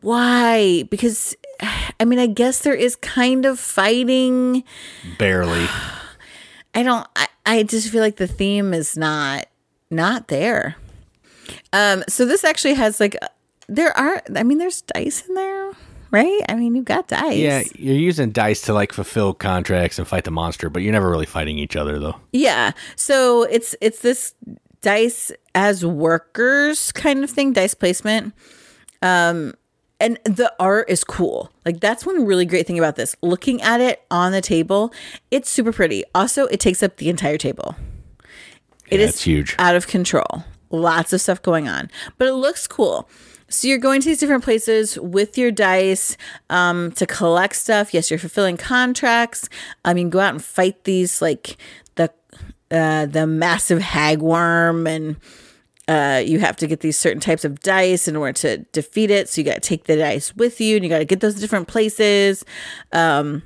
[0.00, 0.84] Why?
[0.90, 1.36] Because,
[1.98, 4.62] I mean, I guess there is kind of fighting.
[5.18, 5.66] Barely.
[6.74, 9.46] I don't I, I just feel like the theme is not
[9.90, 10.76] not there.
[11.72, 13.28] Um so this actually has like uh,
[13.68, 15.72] there are I mean there's dice in there,
[16.10, 16.40] right?
[16.48, 17.36] I mean you've got dice.
[17.36, 21.10] Yeah, you're using dice to like fulfill contracts and fight the monster, but you're never
[21.10, 22.16] really fighting each other though.
[22.32, 22.72] Yeah.
[22.96, 24.34] So it's it's this
[24.82, 28.34] dice as workers kind of thing, dice placement.
[29.00, 29.54] Um
[30.00, 31.52] and the art is cool.
[31.64, 33.14] Like that's one really great thing about this.
[33.22, 34.92] Looking at it on the table,
[35.30, 36.02] it's super pretty.
[36.14, 37.76] Also, it takes up the entire table.
[38.90, 39.54] It Yeah, is huge.
[39.58, 40.44] out of control.
[40.70, 43.08] Lots of stuff going on, but it looks cool.
[43.48, 46.16] So you're going to these different places with your dice
[46.48, 47.92] um, to collect stuff.
[47.92, 49.48] Yes, you're fulfilling contracts.
[49.84, 51.58] I mean, go out and fight these like
[52.72, 55.16] uh, the massive hagworm, and
[55.88, 59.28] uh, you have to get these certain types of dice in order to defeat it.
[59.28, 61.34] So you got to take the dice with you, and you got to get those
[61.34, 62.44] different places.
[62.92, 63.42] Um,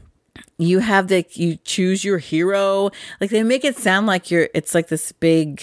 [0.59, 2.91] you have the you choose your hero.
[3.21, 4.49] Like they make it sound like you're.
[4.55, 5.63] It's like this big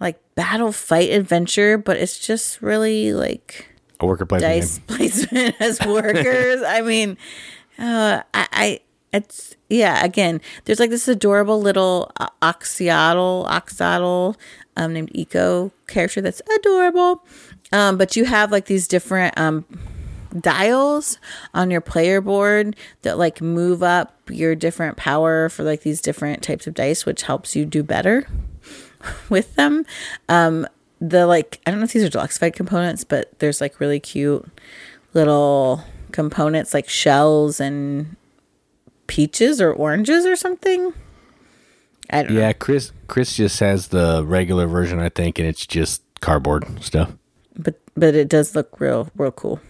[0.00, 3.68] like battle fight adventure, but it's just really like
[4.00, 4.86] A worker placement dice game.
[4.96, 6.62] placement as workers.
[6.66, 7.16] I mean,
[7.78, 8.80] uh, I, I,
[9.12, 10.04] it's yeah.
[10.04, 14.36] Again, there's like this adorable little uh, axolotl,
[14.76, 17.24] um, named Eco character that's adorable.
[17.72, 19.64] Um, but you have like these different um
[20.40, 21.18] dials
[21.52, 26.42] on your player board that like move up your different power for like these different
[26.42, 28.26] types of dice, which helps you do better
[29.28, 29.84] with them.
[30.28, 30.66] Um,
[31.00, 34.00] the like I don't know if these are deluxe fight components, but there's like really
[34.00, 34.46] cute
[35.14, 35.82] little
[36.12, 38.16] components like shells and
[39.06, 40.92] peaches or oranges or something.
[42.10, 42.40] I don't know.
[42.40, 47.12] Yeah, Chris Chris just has the regular version, I think, and it's just cardboard stuff.
[47.56, 49.60] but but it does look real real cool.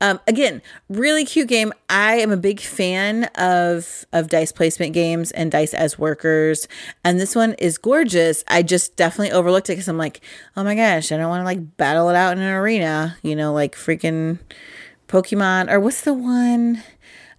[0.00, 1.72] Um, again, really cute game.
[1.88, 6.68] I am a big fan of of dice placement games and dice as workers,
[7.04, 8.44] and this one is gorgeous.
[8.48, 10.20] I just definitely overlooked it because I'm like,
[10.56, 13.34] oh my gosh, I don't want to like battle it out in an arena, you
[13.34, 14.38] know, like freaking
[15.08, 16.82] Pokemon or what's the one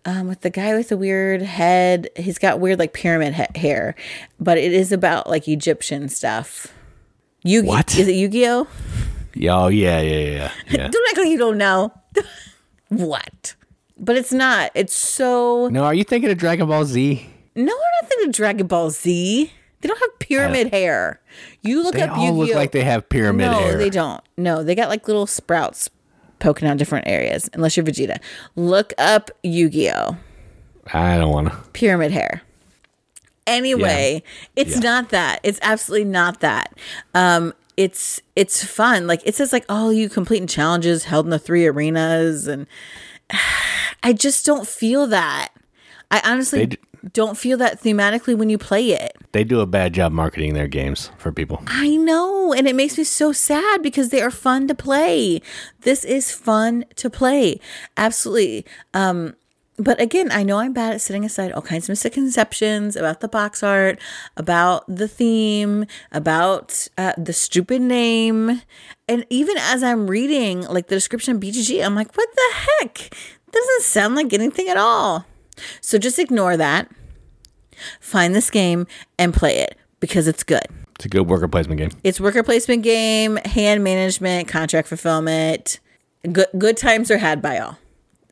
[0.09, 2.09] um, with the guy with the weird head?
[2.15, 3.95] He's got weird like pyramid he- hair,
[4.39, 6.67] but it is about like Egyptian stuff.
[7.43, 7.97] Yu What?
[7.97, 8.67] is it Yu-Gi-Oh?
[9.33, 10.87] Yeah, Oh yeah, yeah, yeah, yeah.
[10.91, 11.93] Don't act like you don't know.
[12.89, 13.55] what?
[13.97, 14.71] But it's not.
[14.75, 15.67] It's so.
[15.69, 17.25] no, are you thinking of Dragon Ball Z?
[17.55, 19.51] No, we're not thinking of Dragon Ball Z.
[19.81, 21.21] They don't have pyramid hair.
[21.61, 22.45] You look They up all Yu-Gi-Oh.
[22.45, 23.77] look like they have pyramid no, hair.
[23.77, 24.21] they don't.
[24.37, 25.89] No, they got like little sprouts
[26.39, 27.49] poking out different areas.
[27.53, 28.17] Unless you're Vegeta,
[28.55, 30.17] look up Yu-Gi-Oh.
[30.93, 31.55] I don't want to.
[31.73, 32.41] pyramid hair.
[33.47, 34.21] Anyway,
[34.55, 34.79] it's Yeah.
[34.81, 35.39] not that.
[35.43, 36.73] It's absolutely not that.
[37.15, 39.07] Um, it's it's fun.
[39.07, 42.67] Like it says like, oh, you completing challenges held in the three arenas, and
[44.03, 45.49] I just don't feel that.
[46.11, 46.77] I honestly d-
[47.13, 49.15] don't feel that thematically when you play it.
[49.31, 51.61] They do a bad job marketing their games for people.
[51.67, 55.41] I know, and it makes me so sad because they are fun to play.
[55.81, 57.59] This is fun to play.
[57.97, 58.65] Absolutely.
[58.93, 59.35] Um
[59.79, 63.29] but again, I know I'm bad at setting aside all kinds of misconceptions about the
[63.29, 63.97] box art,
[64.35, 68.61] about the theme, about uh, the stupid name.
[69.07, 73.15] And even as I'm reading like the description of BGG, I'm like, what the heck?
[73.51, 75.25] Doesn't sound like anything at all.
[75.81, 76.89] So just ignore that.
[77.99, 78.87] Find this game
[79.17, 80.65] and play it because it's good.
[80.95, 81.91] It's a good worker placement game.
[82.03, 85.79] It's worker placement game, hand management, contract fulfillment.
[86.29, 87.77] Good good times are had by all.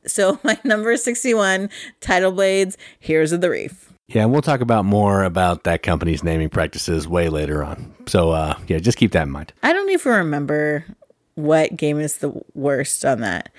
[0.06, 1.70] So my number is 61,
[2.02, 3.94] Tidal Blades, Heroes of the Reef.
[4.08, 7.94] Yeah, and we'll talk about more about that company's naming practices way later on.
[8.08, 9.52] So, uh, yeah, just keep that in mind.
[9.64, 10.86] I don't even remember
[11.36, 13.52] what game is the worst on that.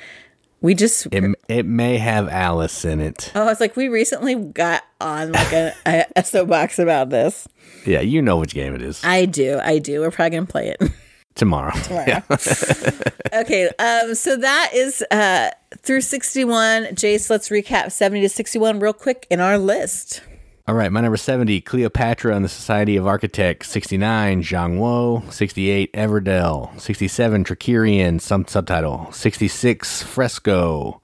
[0.61, 3.31] We just It, it may have Alice in it.
[3.35, 7.47] Oh, it's like we recently got on like a, a, a soapbox about this.
[7.87, 9.03] Yeah, you know which game it is.
[9.05, 10.01] I do, I do.
[10.01, 10.91] We're probably gonna play it.
[11.37, 11.73] Tomorrow.
[11.89, 12.23] Yeah.
[13.33, 15.51] okay, um, so that is uh
[15.83, 16.87] through 61.
[16.87, 20.23] Jace, let's recap 70 to 61 real quick in our list.
[20.69, 23.71] All right, my number 70, Cleopatra and the Society of Architects.
[23.71, 25.33] 69, Zhanguo.
[25.33, 26.79] 68, Everdell.
[26.79, 29.11] 67, Trickerion, some subtitle.
[29.11, 31.01] 66, Fresco.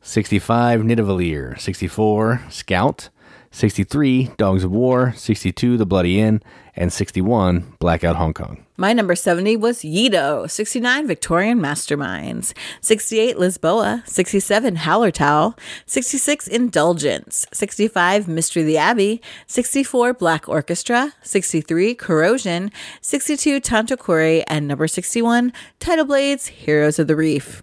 [0.00, 1.60] 65, Nidavellir.
[1.60, 3.08] 64, Scout.
[3.52, 5.12] 63, Dogs of War.
[5.12, 6.42] 62, The Bloody Inn.
[6.74, 8.63] And 61, Blackout Hong Kong.
[8.76, 15.56] My number 70 was Yedo, 69 Victorian Masterminds, 68 Lisboa, 67 Hallertau,
[15.86, 24.42] 66 Indulgence, 65 Mystery of the Abbey, 64 Black Orchestra, 63 Corrosion, 62 Tanto Cuore,
[24.48, 27.62] and number 61 Tidal Blades Heroes of the Reef.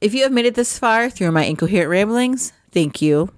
[0.00, 3.30] If you have made it this far through my incoherent ramblings, thank you.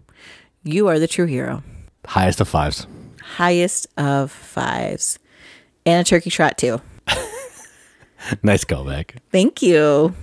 [0.62, 1.62] You are the true hero.
[2.04, 2.86] Highest of fives.
[3.22, 5.18] Highest of fives.
[5.86, 6.82] And a turkey trot, too.
[8.42, 9.16] nice callback.
[9.30, 10.14] Thank you.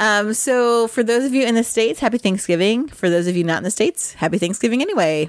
[0.00, 2.88] Um, so, for those of you in the States, happy Thanksgiving.
[2.88, 5.28] For those of you not in the States, happy Thanksgiving anyway.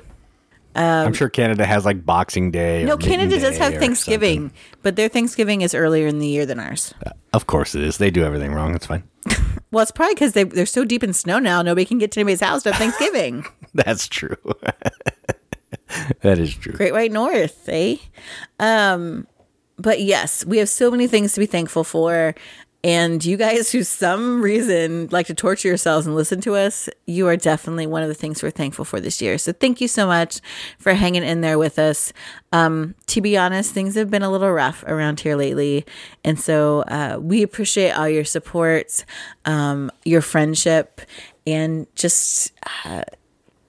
[0.76, 2.86] I'm sure Canada has like Boxing Day.
[2.86, 6.94] No, Canada does have Thanksgiving, but their Thanksgiving is earlier in the year than ours.
[7.34, 7.98] Of course it is.
[7.98, 8.76] They do everything wrong.
[8.76, 9.04] It's fine.
[9.72, 12.20] Well, it's probably because they, they're so deep in snow now, nobody can get to
[12.20, 13.46] anybody's house on Thanksgiving.
[13.76, 14.36] That's true.
[16.22, 16.74] that is true.
[16.74, 17.98] Great White North, eh?
[18.60, 19.28] Um,
[19.80, 22.36] but yes, we have so many things to be thankful for.
[22.82, 27.28] And you guys who some reason like to torture yourselves and listen to us, you
[27.28, 29.38] are definitely one of the things we're thankful for this year.
[29.38, 30.40] So thank you so much
[30.78, 32.14] for hanging in there with us.
[32.54, 35.86] Um, to be honest, things have been a little rough around here lately.
[36.24, 39.04] And so uh, we appreciate all your support,
[39.44, 41.02] um, your friendship,
[41.46, 42.54] and just
[42.86, 43.04] uh,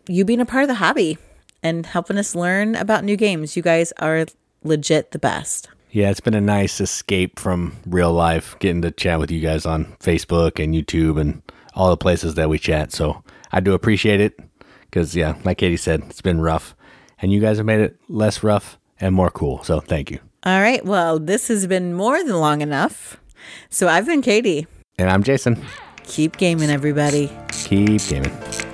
[0.07, 1.19] you being a part of the hobby
[1.65, 3.57] and helping us learn about new games.
[3.57, 4.27] You guys are
[4.63, 5.69] legit the best.
[5.93, 9.67] Yeah, it's been a nice escape from real life, getting to chat with you guys
[9.67, 11.43] on Facebook and YouTube and
[11.75, 12.93] all the places that we chat.
[12.93, 14.39] So I do appreciate it
[14.83, 16.77] because, yeah, like Katie said, it's been rough.
[17.21, 19.65] And you guys have made it less rough and more cool.
[19.65, 20.21] So thank you.
[20.45, 20.85] All right.
[20.85, 23.21] Well, this has been more than long enough.
[23.69, 24.67] So I've been Katie.
[24.97, 25.65] And I'm Jason.
[26.05, 27.31] Keep gaming, everybody.
[27.51, 28.70] Keep gaming.